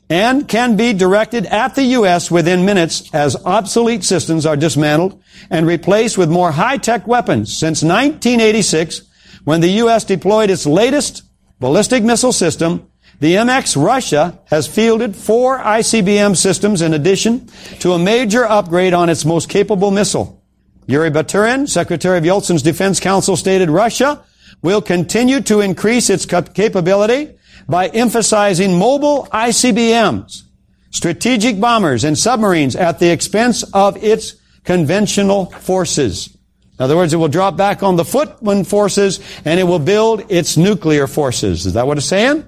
and 0.09 0.47
can 0.47 0.75
be 0.75 0.93
directed 0.93 1.45
at 1.47 1.75
the 1.75 1.83
U.S. 1.83 2.31
within 2.31 2.65
minutes 2.65 3.13
as 3.13 3.35
obsolete 3.45 4.03
systems 4.03 4.45
are 4.45 4.55
dismantled 4.55 5.21
and 5.49 5.67
replaced 5.67 6.17
with 6.17 6.29
more 6.29 6.51
high-tech 6.51 7.05
weapons. 7.05 7.55
Since 7.55 7.83
1986, 7.83 9.01
when 9.43 9.61
the 9.61 9.69
U.S. 9.69 10.03
deployed 10.03 10.49
its 10.49 10.65
latest 10.65 11.23
ballistic 11.59 12.03
missile 12.03 12.31
system, 12.31 12.89
the 13.19 13.35
MX 13.35 13.81
Russia 13.81 14.39
has 14.45 14.67
fielded 14.67 15.15
four 15.15 15.59
ICBM 15.59 16.35
systems 16.35 16.81
in 16.81 16.93
addition 16.93 17.47
to 17.79 17.93
a 17.93 17.99
major 17.99 18.45
upgrade 18.45 18.93
on 18.93 19.09
its 19.09 19.25
most 19.25 19.49
capable 19.49 19.91
missile. 19.91 20.43
Yuri 20.87 21.09
Baturin, 21.09 21.67
Secretary 21.67 22.17
of 22.17 22.23
Yeltsin's 22.23 22.61
Defense 22.61 22.99
Council, 22.99 23.35
stated 23.35 23.69
Russia 23.69 24.23
will 24.61 24.81
continue 24.81 25.41
to 25.41 25.61
increase 25.61 26.09
its 26.09 26.25
capability 26.25 27.37
by 27.67 27.87
emphasizing 27.87 28.77
mobile 28.77 29.27
ICBMs, 29.31 30.43
strategic 30.91 31.59
bombers, 31.59 32.03
and 32.03 32.17
submarines 32.17 32.75
at 32.75 32.99
the 32.99 33.11
expense 33.11 33.63
of 33.73 34.01
its 34.03 34.35
conventional 34.63 35.47
forces. 35.51 36.35
In 36.77 36.83
other 36.83 36.97
words, 36.97 37.13
it 37.13 37.17
will 37.17 37.29
drop 37.29 37.55
back 37.55 37.83
on 37.83 37.95
the 37.95 38.03
footman 38.03 38.65
forces 38.65 39.19
and 39.45 39.59
it 39.59 39.63
will 39.63 39.79
build 39.79 40.29
its 40.29 40.57
nuclear 40.57 41.07
forces. 41.07 41.65
Is 41.65 41.73
that 41.73 41.87
what 41.87 41.97
it's 41.97 42.05
saying? 42.05 42.47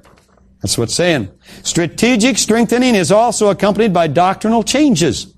That's 0.68 0.78
what 0.78 0.84
it's 0.86 0.96
saying. 0.96 1.32
Strategic 1.64 2.38
strengthening 2.38 2.94
is 2.94 3.10
also 3.10 3.50
accompanied 3.50 3.94
by 3.94 4.08
doctrinal 4.08 4.64
changes. 4.64 5.34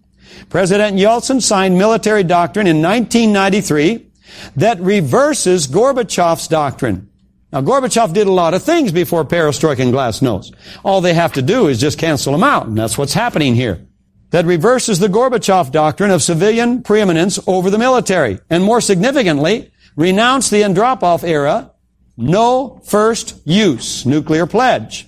President 0.50 0.98
Yeltsin 0.98 1.40
signed 1.40 1.78
military 1.78 2.24
doctrine 2.24 2.66
in 2.66 2.82
1993 2.82 4.10
that 4.56 4.80
reverses 4.80 5.68
Gorbachev's 5.68 6.48
doctrine. 6.48 7.12
Now, 7.54 7.62
Gorbachev 7.62 8.12
did 8.12 8.26
a 8.26 8.32
lot 8.32 8.56
of 8.56 8.64
things 8.64 8.92
before 8.92 9.24
perestroika 9.24 9.82
and 9.82 9.94
glasnost. 9.94 10.56
All 10.84 11.00
they 11.00 11.14
have 11.14 11.34
to 11.34 11.44
do 11.44 11.68
is 11.68 11.80
just 11.80 12.00
cancel 12.00 12.32
them 12.32 12.44
out, 12.44 12.66
and 12.66 12.76
that's 12.76 12.98
what's 12.98 13.14
happening 13.14 13.54
here. 13.54 13.86
That 14.32 14.46
reverses 14.46 14.98
the 14.98 15.10
Gorbachev 15.10 15.72
doctrine 15.72 16.10
of 16.10 16.24
civilian 16.24 16.82
preeminence 16.82 17.40
over 17.46 17.70
the 17.70 17.78
military, 17.78 18.40
and 18.50 18.64
more 18.64 18.82
significantly, 18.82 19.72
renounce 19.96 20.50
the 20.50 20.64
Andropov 20.64 21.24
era, 21.24 21.72
no 22.18 22.82
first 22.84 23.40
use 23.46 24.06
nuclear 24.06 24.46
pledge, 24.46 25.08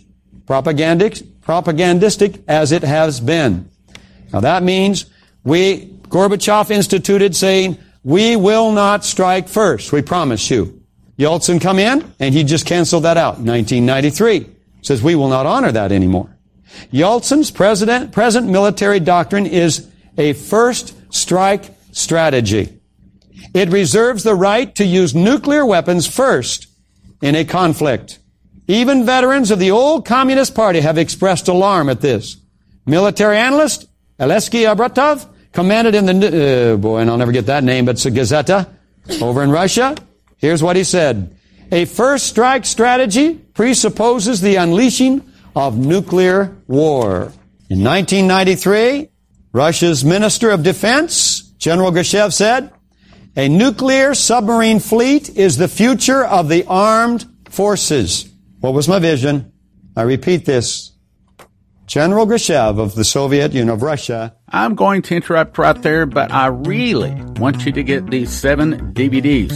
propagandic, 0.52 1.40
propagandistic 1.40 2.44
as 2.46 2.74
it 2.74 2.84
has 2.84 3.22
been. 3.22 3.70
Now 4.34 4.42
that 4.42 4.64
means 4.64 5.06
we, 5.46 5.86
Gorbachev 6.10 6.70
instituted 6.70 7.38
saying, 7.38 7.78
we 8.04 8.36
will 8.36 8.74
not 8.74 9.06
strike 9.06 9.48
first. 9.48 9.94
We 9.94 10.02
promise 10.02 10.52
you. 10.52 10.84
Yeltsin 11.18 11.62
come 11.62 11.80
in 11.80 12.14
and 12.20 12.36
he 12.36 12.44
just 12.44 12.66
canceled 12.66 13.04
that 13.04 13.16
out. 13.16 13.40
1993 13.40 14.50
says 14.82 15.02
we 15.02 15.16
will 15.16 15.30
not 15.30 15.46
honor 15.46 15.72
that 15.72 15.94
anymore. 15.94 16.36
Yeltsin's 16.92 17.50
president, 17.50 18.12
present 18.12 18.50
military 18.50 19.00
doctrine 19.00 19.46
is 19.46 19.88
a 20.18 20.34
first 20.34 20.94
strike 21.14 21.74
strategy. 21.94 22.78
It 23.54 23.70
reserves 23.70 24.24
the 24.24 24.36
right 24.36 24.76
to 24.76 24.84
use 24.84 25.16
nuclear 25.16 25.66
weapons 25.66 26.08
first 26.08 26.68
in 27.22 27.36
a 27.36 27.46
conflict. 27.46 28.20
Even 28.68 29.06
veterans 29.06 29.52
of 29.52 29.60
the 29.60 29.72
old 29.72 30.06
Communist 30.06 30.56
Party 30.56 30.80
have 30.80 30.98
expressed 30.98 31.48
alarm 31.48 31.90
at 31.90 32.02
this. 32.02 32.38
Military 32.86 33.38
analyst 33.38 33.88
Alexei 34.20 34.64
Arbatov 34.64 35.28
commanded 35.52 35.96
in 35.96 36.06
the, 36.06 36.74
uh, 36.74 36.78
boy, 36.78 37.00
and 37.00 37.10
I'll 37.10 37.18
never 37.18 37.32
get 37.32 37.48
that 37.48 37.64
name, 37.64 37.86
but 37.86 37.96
it's 37.96 38.06
a 38.06 38.12
Gazeta 38.12 38.68
over 39.22 39.44
in 39.44 39.52
Russia. 39.52 39.96
Here's 40.38 40.64
what 40.64 40.76
he 40.76 40.84
said. 40.84 41.36
A 41.72 41.86
first 41.86 42.28
strike 42.28 42.66
strategy 42.66 43.36
presupposes 43.36 44.42
the 44.42 44.56
unleashing 44.56 45.24
of 45.56 45.78
nuclear 45.78 46.56
war. 46.68 47.34
In 47.70 47.84
1993, 47.84 49.10
Russia's 49.54 50.06
Minister 50.06 50.50
of 50.50 50.64
Defense, 50.64 51.42
General 51.58 51.92
Gershev 51.92 52.34
said, 52.34 52.72
a 53.36 53.48
nuclear 53.48 54.14
submarine 54.14 54.80
fleet 54.80 55.30
is 55.38 55.58
the 55.58 55.70
future 55.70 56.24
of 56.24 56.50
the 56.50 56.66
armed 56.66 57.26
forces. 57.50 58.31
What 58.62 58.76
was 58.76 58.88
my 58.88 59.00
vision? 59.00 59.52
I 59.98 60.04
repeat 60.04 60.46
this 60.46 60.92
General 61.88 62.28
Gershev 62.28 62.80
of 62.80 62.94
the 62.94 63.04
Soviet 63.04 63.54
Union 63.54 63.70
of 63.70 63.82
Russia. 63.82 64.36
I'm 64.50 64.76
going 64.76 65.02
to 65.02 65.16
interrupt 65.16 65.58
right 65.58 65.82
there, 65.82 66.06
but 66.06 66.32
I 66.32 66.46
really 66.46 67.16
want 67.38 67.66
you 67.66 67.72
to 67.72 67.82
get 67.82 68.12
these 68.12 68.32
seven 68.32 68.94
DVDs. 68.94 69.52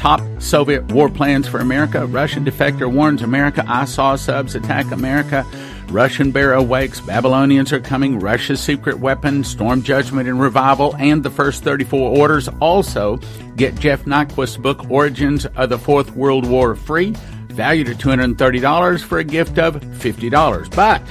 Top 0.00 0.20
Soviet 0.42 0.90
War 0.90 1.08
Plans 1.08 1.46
for 1.46 1.60
America, 1.60 2.04
Russian 2.06 2.44
Defector 2.44 2.92
Warns 2.92 3.22
America, 3.22 3.64
I 3.68 3.84
Saw 3.84 4.16
Subs 4.16 4.56
Attack 4.56 4.90
America, 4.90 5.46
Russian 5.90 6.32
Bear 6.32 6.54
Awakes, 6.54 7.00
Babylonians 7.00 7.72
Are 7.72 7.78
Coming, 7.78 8.18
Russia's 8.18 8.60
Secret 8.60 8.98
Weapon, 8.98 9.44
Storm 9.44 9.84
Judgment 9.84 10.28
and 10.28 10.40
Revival, 10.40 10.96
and 10.96 11.22
the 11.22 11.30
first 11.30 11.62
34 11.62 12.18
orders. 12.18 12.48
Also, 12.60 13.18
get 13.54 13.76
Jeff 13.76 14.04
Nyquist's 14.04 14.56
book, 14.56 14.90
Origins 14.90 15.46
of 15.46 15.68
the 15.68 15.78
Fourth 15.78 16.10
World 16.16 16.44
War, 16.44 16.74
free, 16.74 17.14
valued 17.58 17.88
at 17.88 17.96
$230 17.96 19.02
for 19.02 19.18
a 19.18 19.24
gift 19.24 19.58
of 19.58 19.74
$50. 19.74 20.76
But 20.76 21.02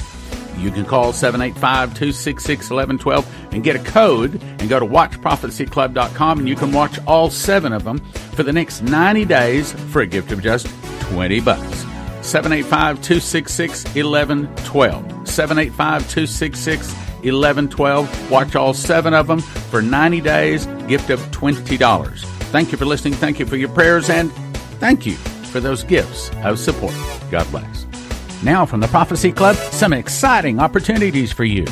you 0.57 0.71
can 0.71 0.85
call 0.85 1.11
785 1.11 1.89
266 1.89 2.69
1112 2.69 3.51
and 3.51 3.63
get 3.65 3.75
a 3.75 3.79
code 3.79 4.41
and 4.41 4.69
go 4.69 4.79
to 4.79 4.85
watchprophecyclub.com 4.85 6.39
and 6.39 6.47
you 6.47 6.55
can 6.55 6.71
watch 6.71 6.99
all 7.05 7.29
seven 7.29 7.73
of 7.73 7.83
them 7.83 7.99
for 8.31 8.43
the 8.43 8.53
next 8.53 8.81
90 8.81 9.25
days 9.25 9.73
for 9.91 10.01
a 10.01 10.07
gift 10.07 10.31
of 10.31 10.41
just 10.41 10.67
20 11.01 11.41
bucks. 11.41 11.81
785 12.25 13.01
266 13.01 13.83
1112. 13.83 15.27
785 15.27 16.01
266 16.09 16.93
1112. 17.23 18.31
Watch 18.31 18.55
all 18.55 18.73
seven 18.73 19.13
of 19.13 19.27
them 19.27 19.41
for 19.41 19.81
90 19.81 20.21
days, 20.21 20.65
gift 20.87 21.09
of 21.09 21.19
$20. 21.31 22.23
Thank 22.51 22.71
you 22.71 22.77
for 22.77 22.85
listening. 22.85 23.15
Thank 23.15 23.37
you 23.39 23.45
for 23.45 23.57
your 23.57 23.69
prayers 23.69 24.09
and 24.09 24.31
thank 24.79 25.05
you 25.05 25.17
for 25.47 25.59
those 25.59 25.83
gifts 25.83 26.31
of 26.43 26.59
support. 26.59 26.93
God 27.31 27.49
bless. 27.51 27.85
Now, 28.43 28.65
from 28.65 28.81
the 28.81 28.87
Prophecy 28.87 29.31
Club, 29.31 29.55
some 29.55 29.93
exciting 29.93 30.59
opportunities 30.59 31.31
for 31.31 31.43
you. 31.43 31.65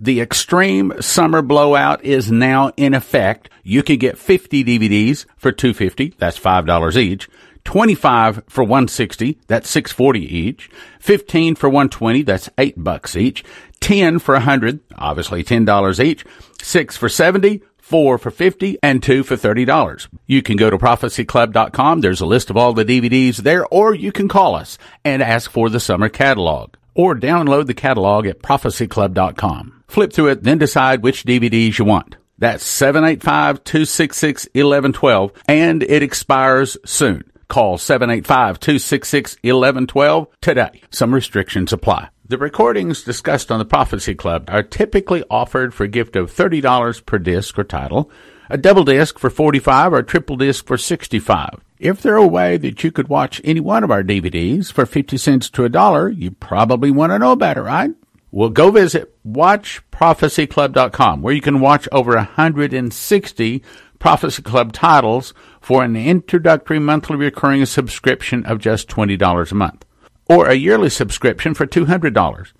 The 0.00 0.20
Extreme 0.20 1.02
Summer 1.02 1.42
Blowout 1.42 2.04
is 2.04 2.30
now 2.30 2.72
in 2.76 2.94
effect. 2.94 3.50
You 3.64 3.82
can 3.82 3.98
get 3.98 4.16
50 4.16 4.64
DVDs 4.64 5.26
for 5.36 5.50
250, 5.50 6.14
that's 6.18 6.38
$5 6.38 6.96
each. 6.96 7.28
25 7.64 8.44
for 8.48 8.64
160, 8.64 9.38
that's 9.46 9.68
640 9.68 10.20
each. 10.20 10.70
15 11.00 11.54
for 11.56 11.68
120, 11.68 12.22
that's 12.22 12.48
8 12.56 12.82
bucks 12.82 13.16
each. 13.16 13.44
10 13.80 14.20
for 14.20 14.34
100, 14.34 14.80
obviously 14.96 15.44
$10 15.44 16.02
each. 16.02 16.24
6 16.62 16.96
for 16.96 17.08
70, 17.08 17.60
four 17.88 18.18
for 18.18 18.30
50 18.30 18.78
and 18.82 19.02
two 19.02 19.22
for 19.22 19.34
$30. 19.34 20.08
You 20.26 20.42
can 20.42 20.58
go 20.58 20.68
to 20.68 20.76
prophecyclub.com. 20.76 22.02
There's 22.02 22.20
a 22.20 22.26
list 22.26 22.50
of 22.50 22.58
all 22.58 22.74
the 22.74 22.84
DVDs 22.84 23.38
there, 23.38 23.64
or 23.66 23.94
you 23.94 24.12
can 24.12 24.28
call 24.28 24.54
us 24.54 24.76
and 25.04 25.22
ask 25.22 25.50
for 25.50 25.70
the 25.70 25.80
summer 25.80 26.10
catalog 26.10 26.74
or 26.94 27.14
download 27.14 27.66
the 27.66 27.74
catalog 27.74 28.26
at 28.26 28.42
prophecyclub.com. 28.42 29.84
Flip 29.88 30.12
through 30.12 30.28
it, 30.28 30.42
then 30.42 30.58
decide 30.58 31.02
which 31.02 31.24
DVDs 31.24 31.78
you 31.78 31.86
want. 31.86 32.16
That's 32.36 32.64
785-266-1112 32.64 35.34
and 35.48 35.82
it 35.82 36.02
expires 36.02 36.76
soon. 36.84 37.24
Call 37.48 37.78
785-266-1112 37.78 40.26
today. 40.42 40.82
Some 40.90 41.14
restrictions 41.14 41.72
apply. 41.72 42.10
The 42.30 42.36
recordings 42.36 43.04
discussed 43.04 43.50
on 43.50 43.58
the 43.58 43.64
Prophecy 43.64 44.14
Club 44.14 44.50
are 44.52 44.62
typically 44.62 45.24
offered 45.30 45.72
for 45.72 45.84
a 45.84 45.88
gift 45.88 46.14
of 46.14 46.30
$30 46.30 47.06
per 47.06 47.18
disc 47.18 47.58
or 47.58 47.64
title, 47.64 48.10
a 48.50 48.58
double 48.58 48.84
disc 48.84 49.18
for 49.18 49.30
45 49.30 49.94
or 49.94 49.98
a 50.00 50.04
triple 50.04 50.36
disc 50.36 50.66
for 50.66 50.76
65. 50.76 51.64
If 51.78 52.02
there 52.02 52.16
a 52.16 52.26
way 52.26 52.58
that 52.58 52.84
you 52.84 52.92
could 52.92 53.08
watch 53.08 53.40
any 53.44 53.60
one 53.60 53.82
of 53.82 53.90
our 53.90 54.02
DVDs 54.02 54.70
for 54.70 54.84
50 54.84 55.16
cents 55.16 55.48
to 55.48 55.64
a 55.64 55.70
dollar, 55.70 56.10
you 56.10 56.32
probably 56.32 56.90
want 56.90 57.12
to 57.12 57.18
know 57.18 57.32
about 57.32 57.56
it, 57.56 57.62
right? 57.62 57.92
Well, 58.30 58.50
go 58.50 58.72
visit 58.72 59.10
watchprophecyclub.com 59.26 61.22
where 61.22 61.32
you 61.32 61.40
can 61.40 61.60
watch 61.60 61.88
over 61.92 62.14
160 62.14 63.62
Prophecy 63.98 64.42
Club 64.42 64.74
titles 64.74 65.32
for 65.62 65.82
an 65.82 65.96
introductory 65.96 66.78
monthly 66.78 67.16
recurring 67.16 67.64
subscription 67.64 68.44
of 68.44 68.58
just 68.58 68.86
$20 68.90 69.50
a 69.50 69.54
month 69.54 69.86
or 70.28 70.46
a 70.46 70.54
yearly 70.54 70.90
subscription 70.90 71.54
for 71.54 71.66
$200. 71.66 72.52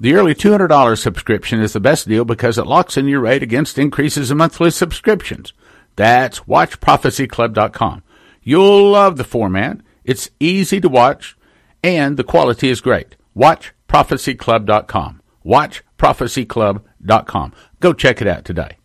The 0.00 0.14
early 0.14 0.34
$200 0.34 0.96
subscription 0.96 1.60
is 1.60 1.72
the 1.72 1.80
best 1.80 2.06
deal 2.06 2.24
because 2.24 2.56
it 2.56 2.66
locks 2.66 2.96
in 2.96 3.08
your 3.08 3.20
rate 3.20 3.42
against 3.42 3.78
increases 3.78 4.30
in 4.30 4.38
monthly 4.38 4.70
subscriptions. 4.70 5.52
That's 5.96 6.40
watchprophecyclub.com. 6.40 8.04
You'll 8.42 8.90
love 8.90 9.16
the 9.16 9.24
format. 9.24 9.78
It's 10.04 10.30
easy 10.38 10.80
to 10.80 10.88
watch 10.88 11.36
and 11.82 12.16
the 12.16 12.24
quality 12.24 12.70
is 12.70 12.80
great. 12.80 13.16
Watchprophecyclub.com. 13.36 15.20
Watchprophecyclub.com. 15.44 17.52
Go 17.80 17.92
check 17.92 18.20
it 18.20 18.28
out 18.28 18.44
today. 18.44 18.76